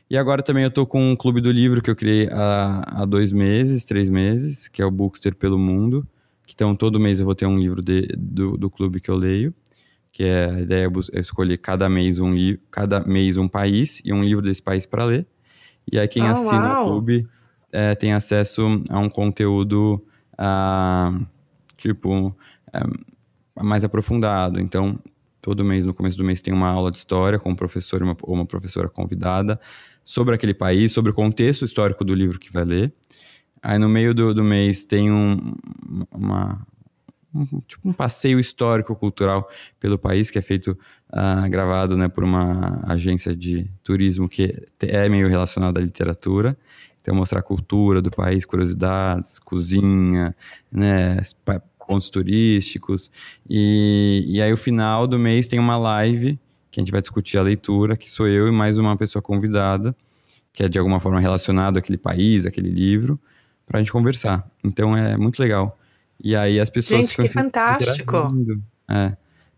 [0.08, 3.04] E agora também eu tô com um clube do livro que eu criei há, há
[3.04, 6.06] dois meses, três meses, que é o Bookster pelo Mundo.
[6.52, 9.52] Então todo mês eu vou ter um livro de, do, do clube que eu leio
[10.14, 14.12] que é a ideia é escolher cada mês um livro, cada mês um país e
[14.12, 15.26] um livro desse país para ler.
[15.90, 16.86] E aí quem oh, assina uau.
[16.86, 17.26] o clube
[17.72, 20.00] é, tem acesso a um conteúdo
[20.34, 21.26] uh,
[21.76, 24.60] tipo, uh, mais aprofundado.
[24.60, 24.98] Então,
[25.40, 28.16] todo mês, no começo do mês, tem uma aula de história com um professor uma,
[28.22, 29.60] ou uma professora convidada
[30.02, 32.92] sobre aquele país, sobre o contexto histórico do livro que vai ler.
[33.62, 35.54] Aí, no meio do, do mês, tem um,
[36.10, 36.66] uma,
[37.34, 39.48] um, tipo um passeio histórico-cultural
[39.80, 40.78] pelo país, que é feito,
[41.10, 46.56] uh, gravado né, por uma agência de turismo que é meio relacionada à literatura.
[47.04, 50.34] Então, mostrar a cultura do país, curiosidades, cozinha,
[50.72, 51.20] né,
[51.86, 53.10] pontos turísticos.
[53.46, 56.40] E, e aí, o final do mês tem uma live
[56.70, 59.94] que a gente vai discutir a leitura, que sou eu e mais uma pessoa convidada,
[60.50, 63.20] que é de alguma forma relacionado àquele país, àquele livro,
[63.66, 64.50] para a gente conversar.
[64.64, 65.78] Então, é muito legal.
[66.18, 68.16] E aí as pessoas gente, ficam que fantástico.
[68.88, 69.14] É,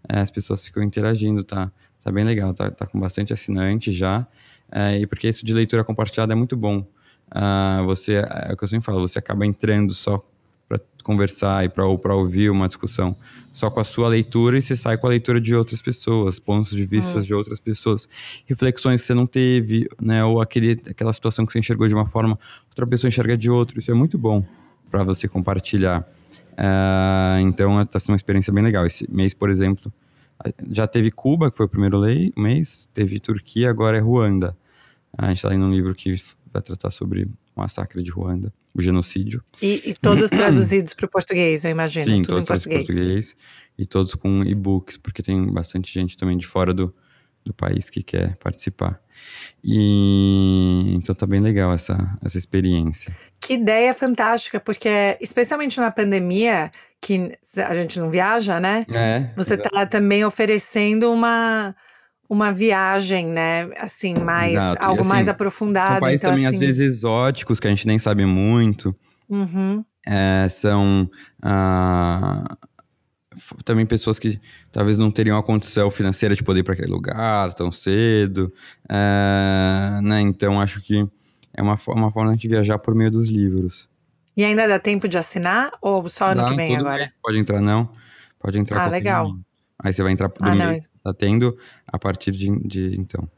[0.09, 1.71] é, as pessoas ficam interagindo, tá?
[2.03, 4.27] Tá bem legal, tá, tá com bastante assinante já.
[4.73, 6.85] É, e porque isso de leitura compartilhada é muito bom
[7.31, 10.23] uh, você, é o que eu sempre falo, você acaba entrando só
[10.69, 13.17] para conversar e para ouvir uma discussão
[13.53, 16.73] só com a sua leitura e você sai com a leitura de outras pessoas, pontos
[16.73, 17.23] de vista uhum.
[17.23, 18.09] de outras pessoas,
[18.47, 22.07] reflexões que você não teve, né, ou aquele, aquela situação que você enxergou de uma
[22.07, 24.45] forma, outra pessoa enxerga de outra, isso é muito bom
[24.91, 26.07] para você compartilhar.
[26.53, 28.87] Uh, então está sendo uma experiência bem legal.
[28.87, 29.93] Esse mês, por exemplo,
[30.71, 34.57] já teve Cuba, que foi o primeiro lei, mês, teve Turquia, agora é Ruanda.
[35.17, 36.15] A gente está lendo um livro que
[36.57, 37.31] vai tratar sobre o
[37.61, 39.43] massacre de Ruanda, o genocídio.
[39.61, 42.07] E, e todos traduzidos para o português, eu imagino.
[42.07, 42.87] Sim, Tudo todos em português.
[42.87, 43.37] português.
[43.79, 46.95] E todos com e-books, porque tem bastante gente também de fora do,
[47.45, 49.01] do país que quer participar.
[49.63, 53.15] E então tá bem legal essa, essa experiência.
[53.41, 57.37] Que ideia fantástica, porque especialmente na pandemia, que
[57.67, 58.87] a gente não viaja, né?
[58.91, 61.75] É, Você está também oferecendo uma
[62.29, 63.71] uma viagem, né?
[63.79, 64.85] Assim, mais Exato.
[64.85, 65.93] algo assim, mais aprofundado.
[65.93, 66.57] São países então, também assim...
[66.57, 68.95] às vezes exóticos que a gente nem sabe muito.
[69.29, 69.85] Uhum.
[70.07, 71.11] É, são
[71.43, 72.57] ah,
[73.65, 77.53] também pessoas que talvez não teriam a condição financeira de poder ir para aquele lugar
[77.55, 78.53] tão cedo.
[78.89, 80.21] É, né?
[80.21, 81.07] Então acho que
[81.55, 83.89] é uma, uma forma de viajar por meio dos livros.
[84.37, 87.11] E ainda dá tempo de assinar ou só ano que vem agora?
[87.23, 87.89] Pode entrar, não.
[88.39, 88.85] Pode entrar.
[88.85, 89.35] Ah, legal.
[89.79, 90.89] Aí você vai entrar do Ah, não, mês.
[91.07, 93.29] Tá tendo a partir de, de então.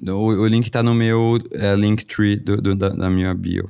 [0.00, 3.68] O, o link tá no meu é, Linktree do, do, da, da minha bio.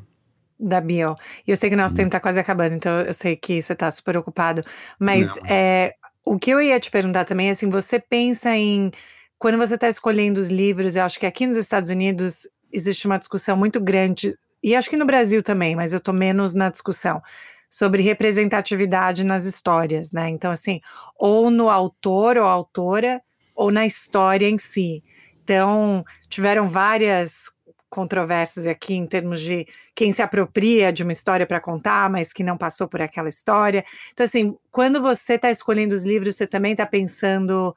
[0.61, 1.17] Da bio.
[1.47, 1.99] E eu sei que nosso Hum.
[1.99, 4.63] tempo tá quase acabando, então eu sei que você tá super ocupado.
[4.99, 8.91] Mas é, o que eu ia te perguntar também é assim: você pensa em.
[9.39, 13.19] Quando você está escolhendo os livros, eu acho que aqui nos Estados Unidos existe uma
[13.19, 17.23] discussão muito grande, e acho que no Brasil também, mas eu tô menos na discussão,
[17.71, 20.29] sobre representatividade nas histórias, né?
[20.29, 20.81] Então, assim,
[21.19, 23.21] ou no autor ou autora,
[23.57, 25.03] ou na história em si.
[25.43, 27.51] Então, tiveram várias
[27.89, 32.45] controvérsias aqui em termos de quem se apropria de uma história para contar, mas que
[32.45, 33.85] não passou por aquela história.
[34.13, 37.75] Então, assim, quando você está escolhendo os livros, você também está pensando,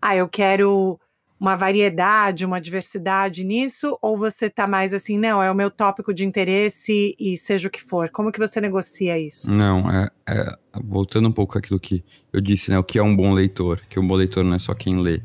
[0.00, 0.98] ah, eu quero
[1.40, 6.12] uma variedade, uma diversidade nisso, ou você está mais assim, não, é o meu tópico
[6.12, 8.10] de interesse e seja o que for.
[8.10, 9.54] Como que você negocia isso?
[9.54, 12.78] Não, é, é- voltando um pouco àquilo que eu disse, né?
[12.78, 13.80] O que é um bom leitor?
[13.88, 15.20] Que um bom leitor não é só quem lê.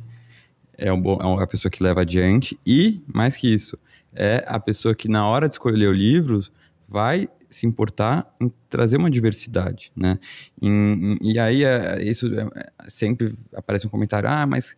[0.78, 3.78] É, um bom, é a pessoa que leva adiante e, mais que isso,
[4.14, 6.40] é a pessoa que na hora de escolher o livro
[6.88, 10.18] vai se importar em trazer uma diversidade, né?
[10.62, 14.76] Em- em- e aí, é, isso é, é, sempre aparece um comentário, ah, mas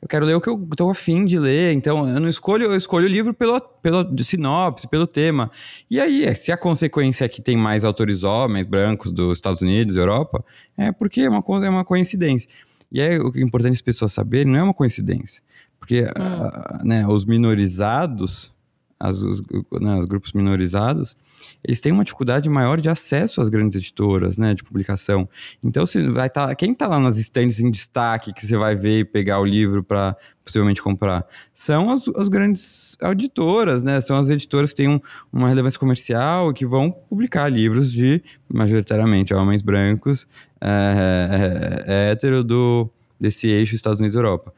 [0.00, 2.76] eu quero ler o que eu tô afim de ler, então eu não escolho, eu
[2.76, 5.50] escolho o livro pelo, pelo sinopse, pelo tema.
[5.90, 9.60] E aí, é, se a consequência é que tem mais autores homens, brancos dos Estados
[9.60, 10.44] Unidos, Europa,
[10.76, 12.48] é porque é uma, coisa, é uma coincidência.
[12.92, 15.42] E aí, o que é importante as pessoas saberem, não é uma coincidência.
[15.80, 18.52] Porque ah, né, os minorizados,
[19.00, 19.40] as- os,
[19.80, 21.16] né, os grupos minorizados,
[21.62, 25.28] eles têm uma dificuldade maior de acesso às grandes editoras, né, de publicação.
[25.62, 28.98] Então, se vai tá, quem está lá nas estandes em destaque que você vai ver
[29.00, 31.24] e pegar o livro para possivelmente comprar,
[31.54, 35.00] são as, as grandes editoras, né, são as editoras que têm um-
[35.32, 38.22] uma relevância comercial e que vão publicar livros de
[38.52, 40.26] majoritariamente homens brancos,
[40.60, 42.90] é, é, é, hétero do
[43.20, 44.52] desse eixo Estados Unidos e Europa.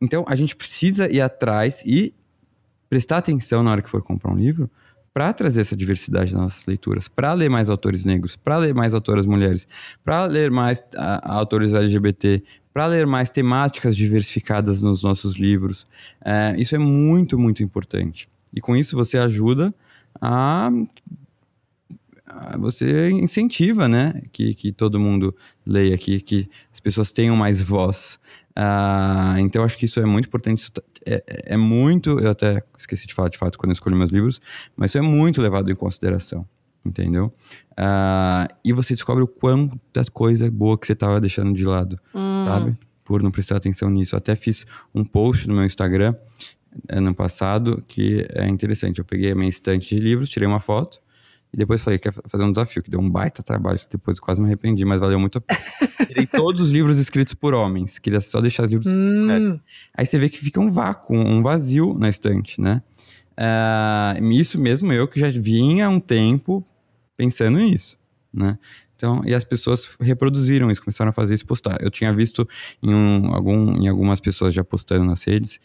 [0.00, 2.14] Então, a gente precisa ir atrás e
[2.88, 4.70] prestar atenção na hora que for comprar um livro
[5.12, 8.94] para trazer essa diversidade nas nossas leituras, para ler mais autores negros, para ler mais
[8.94, 9.66] autoras mulheres,
[10.04, 15.86] para ler mais a, autores LGBT, para ler mais temáticas diversificadas nos nossos livros.
[16.24, 18.28] É, isso é muito, muito importante.
[18.54, 19.74] E com isso você ajuda
[20.20, 20.70] a
[22.58, 25.34] você incentiva, né, que, que todo mundo
[25.66, 28.18] leia, que, que as pessoas tenham mais voz.
[28.54, 30.58] Ah, então, acho que isso é muito importante.
[30.58, 30.72] Isso
[31.16, 32.18] é, é muito.
[32.18, 34.40] Eu até esqueci de falar de fato quando eu escolhi meus livros,
[34.76, 36.46] mas isso é muito levado em consideração.
[36.84, 37.32] Entendeu?
[37.76, 42.00] Ah, e você descobre o quanta coisa boa que você estava deixando de lado,
[42.42, 42.78] sabe?
[43.04, 44.14] Por não prestar atenção nisso.
[44.14, 46.14] Eu até fiz um post no meu Instagram
[46.88, 49.00] ano passado que é interessante.
[49.00, 51.00] Eu peguei a minha estante de livros, tirei uma foto
[51.52, 54.40] e depois falei que ia fazer um desafio, que deu um baita trabalho, depois quase
[54.40, 55.60] me arrependi, mas valeu muito a pena.
[56.06, 58.92] Tirei todos os livros escritos por homens, queria só deixar os livros.
[58.92, 59.58] Hum,
[59.96, 62.82] Aí você vê que fica um vácuo, um vazio na estante, né?
[63.36, 66.64] Ah, isso mesmo eu que já vinha há um tempo
[67.16, 67.96] pensando nisso,
[68.32, 68.58] né?
[68.98, 71.78] Então, e as pessoas reproduziram isso, começaram a fazer isso postar.
[71.80, 72.46] Eu tinha visto
[72.82, 75.60] em, um, algum, em algumas pessoas já postando nas redes,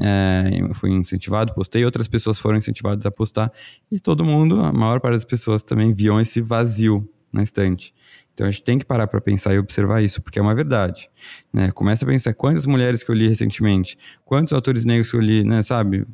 [0.00, 3.52] é, eu fui incentivado, postei, outras pessoas foram incentivadas a postar,
[3.90, 7.92] e todo mundo, a maior parte das pessoas também viam esse vazio na estante.
[8.32, 11.10] Então a gente tem que parar para pensar e observar isso, porque é uma verdade.
[11.52, 11.72] Né?
[11.72, 15.42] Começa a pensar quantas mulheres que eu li recentemente, quantos autores negros que eu li,
[15.42, 15.60] né?
[15.60, 16.06] Sabe?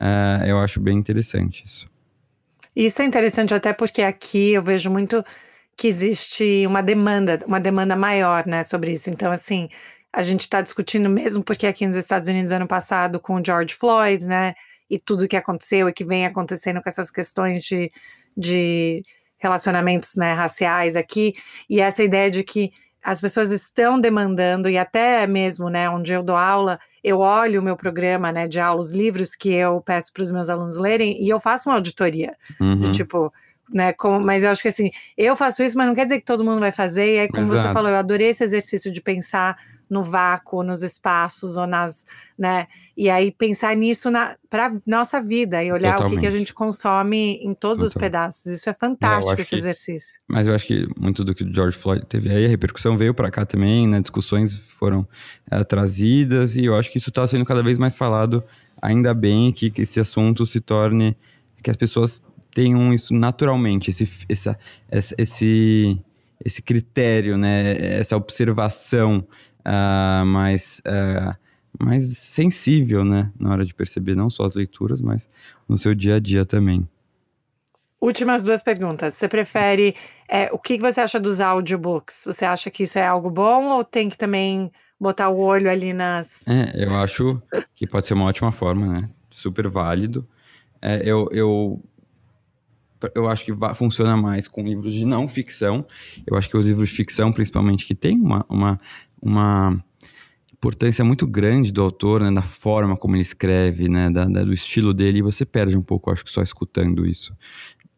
[0.00, 1.88] É, eu acho bem interessante isso.
[2.74, 5.22] Isso é interessante até porque aqui eu vejo muito
[5.76, 9.10] que existe uma demanda, uma demanda maior, né, sobre isso.
[9.10, 9.68] Então, assim,
[10.12, 13.74] a gente está discutindo mesmo porque aqui nos Estados Unidos ano passado com o George
[13.74, 14.54] Floyd, né,
[14.90, 17.90] e tudo que aconteceu e que vem acontecendo com essas questões de,
[18.36, 19.02] de
[19.38, 21.34] relacionamentos, né, raciais aqui,
[21.68, 26.22] e essa ideia de que as pessoas estão demandando e até mesmo, né, onde eu
[26.22, 30.12] dou aula, eu olho o meu programa, né, de aula, os livros que eu peço
[30.12, 32.78] para os meus alunos lerem e eu faço uma auditoria Uhum.
[32.78, 33.32] de tipo,
[33.72, 33.92] né?
[33.92, 36.44] Como, mas eu acho que assim, eu faço isso, mas não quer dizer que todo
[36.44, 37.14] mundo vai fazer.
[37.14, 37.68] E aí, como Exato.
[37.68, 39.56] você falou, eu adorei esse exercício de pensar
[39.88, 42.06] no vácuo, nos espaços ou nas,
[42.38, 42.66] né?
[42.96, 44.10] E aí pensar nisso
[44.50, 46.12] para nossa vida e olhar Totalmente.
[46.12, 47.86] o que, que, a gente consome em todos Totalmente.
[47.86, 48.46] os pedaços.
[48.46, 50.20] Isso é fantástico esse que, exercício.
[50.28, 53.14] Mas eu acho que muito do que o George Floyd teve aí, a repercussão veio
[53.14, 54.00] para cá também, né?
[54.00, 55.06] Discussões foram
[55.50, 58.44] é, trazidas e eu acho que isso está sendo cada vez mais falado.
[58.80, 61.16] Ainda bem que, que esse assunto se torne
[61.62, 62.22] que as pessoas
[62.54, 64.58] tenham isso naturalmente, esse, essa,
[65.18, 66.00] esse,
[66.44, 67.76] esse critério, né?
[67.98, 69.26] Essa observação
[69.60, 71.36] uh, mais, uh,
[71.78, 73.32] mais sensível, né?
[73.38, 75.28] Na hora de perceber não só as leituras, mas
[75.68, 76.86] no seu dia a dia também.
[78.00, 79.14] Últimas duas perguntas.
[79.14, 79.94] Você prefere.
[80.28, 82.24] É, o que você acha dos audiobooks?
[82.26, 85.92] Você acha que isso é algo bom ou tem que também botar o olho ali
[85.92, 86.46] nas.
[86.48, 87.40] É, eu acho
[87.76, 89.10] que pode ser uma ótima forma, né?
[89.30, 90.28] Super válido.
[90.80, 91.80] É, eu, eu,
[93.14, 95.86] eu acho que funciona mais com livros de não ficção.
[96.26, 98.80] Eu acho que os livros de ficção, principalmente, que tem uma, uma,
[99.20, 99.84] uma
[100.52, 104.52] importância muito grande do autor, né, da forma como ele escreve, né, da, da, do
[104.52, 107.36] estilo dele, e você perde um pouco, acho que só escutando isso.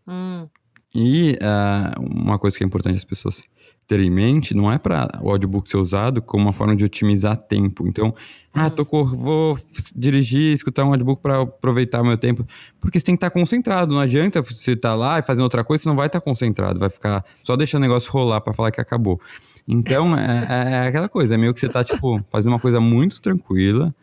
[0.07, 0.49] Hum.
[0.95, 3.43] E uh, uma coisa que é importante as pessoas
[3.87, 7.37] terem em mente, não é para o audiobook ser usado como uma forma de otimizar
[7.37, 7.87] tempo.
[7.87, 8.15] Então,
[8.53, 9.59] ah, tô, vou
[9.95, 12.47] dirigir, escutar um audiobook para aproveitar o meu tempo.
[12.81, 13.93] Porque você tem que estar tá concentrado.
[13.93, 16.25] Não adianta você estar tá lá e fazendo outra coisa, você não vai estar tá
[16.25, 16.79] concentrado.
[16.81, 19.21] Vai ficar só deixando o negócio rolar para falar que acabou.
[19.67, 21.35] Então, é, é, é, aquela coisa.
[21.35, 23.95] É meio que você tá, tipo, fazendo uma coisa muito tranquila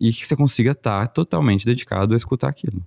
[0.00, 2.82] e que você consiga estar tá totalmente dedicado a escutar aquilo.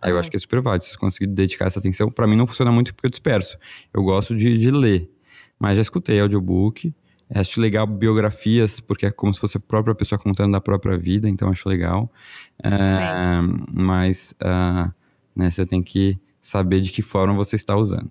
[0.00, 0.84] Aí eu acho que é super válido.
[0.84, 3.56] Se você conseguir dedicar essa atenção, para mim não funciona muito porque eu disperso.
[3.92, 5.10] Eu gosto de, de ler.
[5.58, 6.94] Mas já escutei audiobook.
[7.34, 11.28] Acho legal biografias, porque é como se fosse a própria pessoa contando da própria vida,
[11.28, 12.10] então acho legal.
[12.62, 12.70] É,
[13.72, 14.92] mas uh,
[15.34, 18.10] né, você tem que saber de que forma você está usando.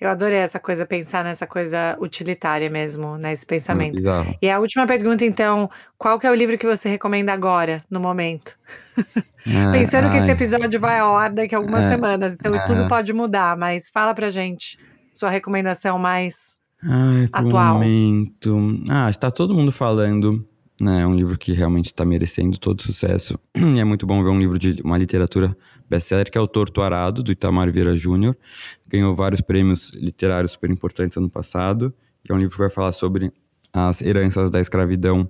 [0.00, 4.00] Eu adorei essa coisa, pensar nessa coisa utilitária mesmo, nesse pensamento.
[4.08, 7.84] É e a última pergunta, então, qual que é o livro que você recomenda agora,
[7.90, 8.56] no momento?
[9.46, 12.54] É, Pensando ai, que esse episódio vai ao ar daqui a algumas é, semanas, então
[12.54, 14.78] é, tudo pode mudar, mas fala pra gente
[15.20, 17.74] sua recomendação mais Ai, atual?
[17.74, 18.58] momento.
[18.88, 20.46] Ah, está todo mundo falando.
[20.80, 23.38] Né, é um livro que realmente está merecendo todo sucesso.
[23.54, 25.54] E é muito bom ver um livro de uma literatura
[25.90, 28.34] best-seller, que é o Torto Arado, do Itamar Vieira Júnior.
[28.88, 31.92] Ganhou vários prêmios literários super importantes ano passado.
[32.26, 33.30] E é um livro que vai falar sobre
[33.74, 35.28] as heranças da escravidão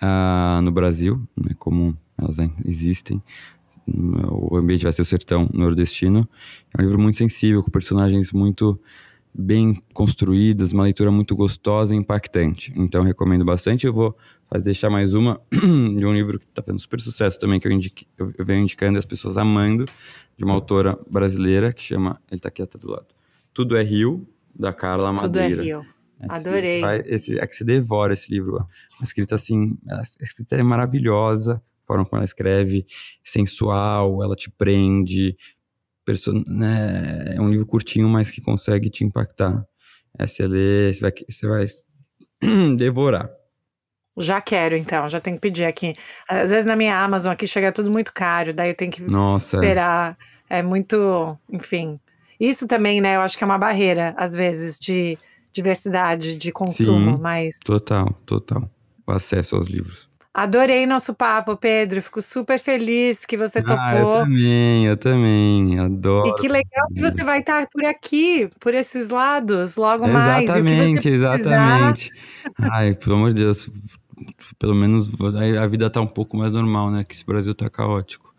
[0.00, 3.20] uh, no Brasil, né, como elas existem.
[4.30, 6.28] O ambiente vai ser o sertão nordestino.
[6.78, 8.80] É um livro muito sensível, com personagens muito
[9.34, 12.72] bem construídas, uma leitura muito gostosa e impactante.
[12.76, 13.86] Então recomendo bastante.
[13.86, 14.16] Eu vou
[14.48, 17.72] fazer, deixar mais uma de um livro que está fazendo super sucesso também, que eu,
[17.72, 19.86] indique, eu, eu venho indicando e as pessoas amando,
[20.36, 23.06] de uma autora brasileira que chama, ele está aqui até do lado,
[23.54, 25.56] Tudo é Rio, da Carla Madeira.
[25.56, 25.86] Tudo é Rio.
[26.20, 26.80] É Adorei.
[26.80, 28.64] Vai, esse, é que você devora esse livro.
[29.00, 32.86] A escrita assim, a escrita é maravilhosa, a forma como ela escreve,
[33.24, 35.36] sensual, ela te prende,
[36.46, 39.64] né, é um livro curtinho, mas que consegue te impactar.
[40.18, 41.66] É, você lê, você vai, você vai
[42.76, 43.30] devorar.
[44.18, 45.94] Já quero, então, já tenho que pedir aqui.
[46.28, 49.56] Às vezes na minha Amazon aqui chega tudo muito caro, daí eu tenho que Nossa.
[49.56, 50.18] esperar.
[50.50, 51.98] É muito, enfim.
[52.38, 55.16] Isso também, né, eu acho que é uma barreira, às vezes, de
[55.52, 57.58] diversidade de consumo, Sim, mas.
[57.58, 58.68] Total, total.
[59.06, 60.10] O acesso aos livros.
[60.34, 62.00] Adorei nosso papo, Pedro.
[62.00, 63.76] Fico super feliz que você topou.
[63.78, 65.78] Ah, eu também, eu também.
[65.78, 66.28] Adoro.
[66.28, 70.44] E que legal que você vai estar por aqui, por esses lados, logo mais.
[70.44, 72.10] Exatamente, exatamente.
[72.72, 73.70] Ai, pelo amor de Deus.
[74.58, 75.10] Pelo menos
[75.60, 77.04] a vida tá um pouco mais normal, né?
[77.04, 78.31] Que esse Brasil tá caótico.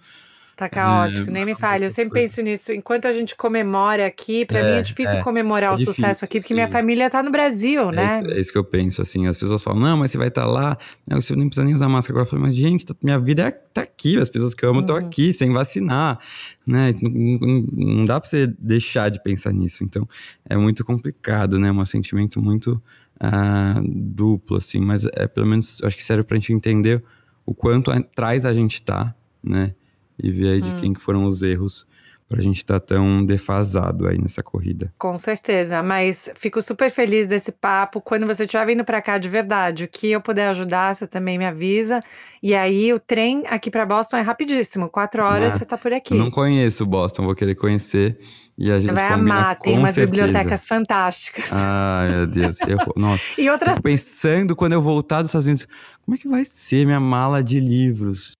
[0.55, 1.85] Tá caótico, é, nem me fale.
[1.85, 2.71] Eu sempre penso nisso.
[2.71, 5.93] Enquanto a gente comemora aqui, para é, mim é difícil é, comemorar é o difícil,
[5.95, 6.53] sucesso aqui, porque sim.
[6.53, 8.21] minha família tá no Brasil, é né?
[8.21, 9.25] Isso, é isso que eu penso, assim.
[9.25, 10.77] As pessoas falam, não, mas você vai estar tá lá,
[11.09, 12.13] você nem precisa nem usar máscara.
[12.13, 14.81] Agora eu falo, mas gente, tá, minha vida tá aqui, as pessoas que eu amo
[14.81, 15.07] estão uhum.
[15.07, 16.19] aqui, sem vacinar,
[16.67, 16.93] né?
[17.01, 19.83] Não, não, não dá pra você deixar de pensar nisso.
[19.83, 20.07] Então,
[20.47, 21.71] é muito complicado, né?
[21.71, 22.79] Um sentimento muito
[23.23, 24.79] uh, duplo, assim.
[24.79, 27.03] Mas é pelo menos, acho que serve pra gente entender
[27.43, 29.73] o quanto atrás a gente tá, né?
[30.21, 30.77] E ver aí de hum.
[30.79, 31.85] quem que foram os erros
[32.33, 34.91] para a gente estar tá tão defasado aí nessa corrida.
[34.97, 38.01] Com certeza, mas fico super feliz desse papo.
[38.01, 41.37] Quando você estiver vindo para cá de verdade, o que eu puder ajudar, você também
[41.37, 42.01] me avisa.
[42.41, 45.93] E aí o trem aqui para Boston é rapidíssimo, quatro horas ah, você está por
[45.93, 46.15] aqui.
[46.15, 48.17] Eu não conheço Boston, vou querer conhecer
[48.57, 50.23] e a gente vai amar, tem umas certeza.
[50.23, 51.51] bibliotecas fantásticas.
[51.53, 52.57] Ai, meu Deus.
[52.61, 53.77] Eu, nossa, e outras...
[53.77, 55.67] pensando quando eu voltar dos Estados Unidos,
[56.03, 58.33] como é que vai ser minha mala de livros?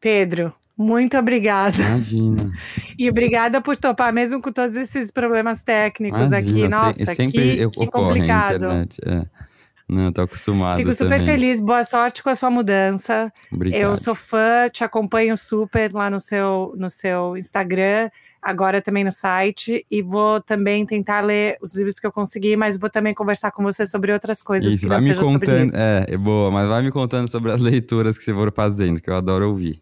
[0.00, 1.76] Pedro, Muito obrigada.
[1.76, 2.52] Imagina.
[2.96, 6.68] E obrigada por topar, mesmo com todos esses problemas técnicos Imagina, aqui.
[6.68, 8.54] Nossa, se, sempre que, que ocorre complicado.
[8.54, 8.98] internet.
[9.04, 9.26] É.
[9.88, 11.26] Não, tô acostumado Fico super também.
[11.26, 11.60] feliz.
[11.60, 13.32] Boa sorte com a sua mudança.
[13.52, 13.80] Obrigado.
[13.80, 18.08] Eu sou fã, te acompanho super lá no seu, no seu Instagram,
[18.40, 22.78] agora também no site, e vou também tentar ler os livros que eu consegui, mas
[22.78, 25.74] vou também conversar com você sobre outras coisas Isso, que vai me contando.
[25.74, 29.10] É, é boa, mas vai me contando sobre as leituras que você for fazendo, que
[29.10, 29.80] eu adoro ouvir.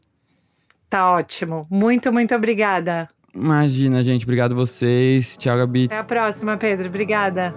[0.92, 1.66] Tá ótimo.
[1.70, 3.08] Muito, muito obrigada.
[3.34, 4.26] Imagina, gente.
[4.26, 5.38] Obrigado vocês.
[5.38, 5.86] Tchau, Gabi.
[5.86, 6.88] Até a próxima, Pedro.
[6.88, 7.54] Obrigada.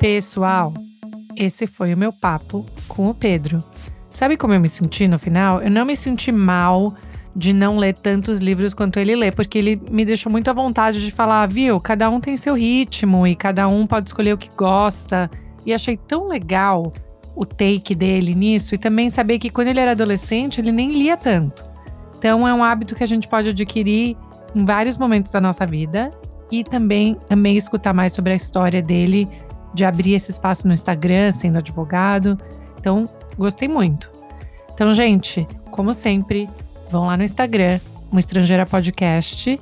[0.00, 0.74] Pessoal,
[1.36, 3.62] esse foi o meu papo com o Pedro.
[4.08, 5.62] Sabe como eu me senti no final?
[5.62, 6.96] Eu não me senti mal
[7.34, 11.04] de não ler tantos livros quanto ele lê, porque ele me deixou muito à vontade
[11.04, 11.80] de falar, viu?
[11.80, 15.30] Cada um tem seu ritmo e cada um pode escolher o que gosta.
[15.64, 16.92] E achei tão legal
[17.36, 21.16] o take dele nisso e também saber que quando ele era adolescente ele nem lia
[21.16, 21.64] tanto.
[22.18, 24.16] Então é um hábito que a gente pode adquirir
[24.54, 26.10] em vários momentos da nossa vida
[26.50, 29.28] e também amei escutar mais sobre a história dele
[29.72, 32.36] de abrir esse espaço no Instagram, sendo advogado.
[32.78, 33.08] Então,
[33.38, 34.10] gostei muito.
[34.74, 36.48] Então, gente, como sempre,
[36.90, 37.78] vão lá no Instagram,
[38.12, 39.58] um estrangeira podcast,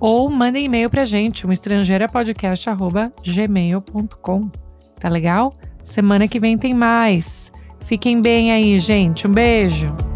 [0.00, 4.50] ou mandem e-mail pra gente, um estrangeirapodcast@gmail.com.
[4.98, 5.54] Tá legal?
[5.82, 7.52] Semana que vem tem mais.
[7.82, 9.26] Fiquem bem aí, gente.
[9.26, 10.15] Um beijo.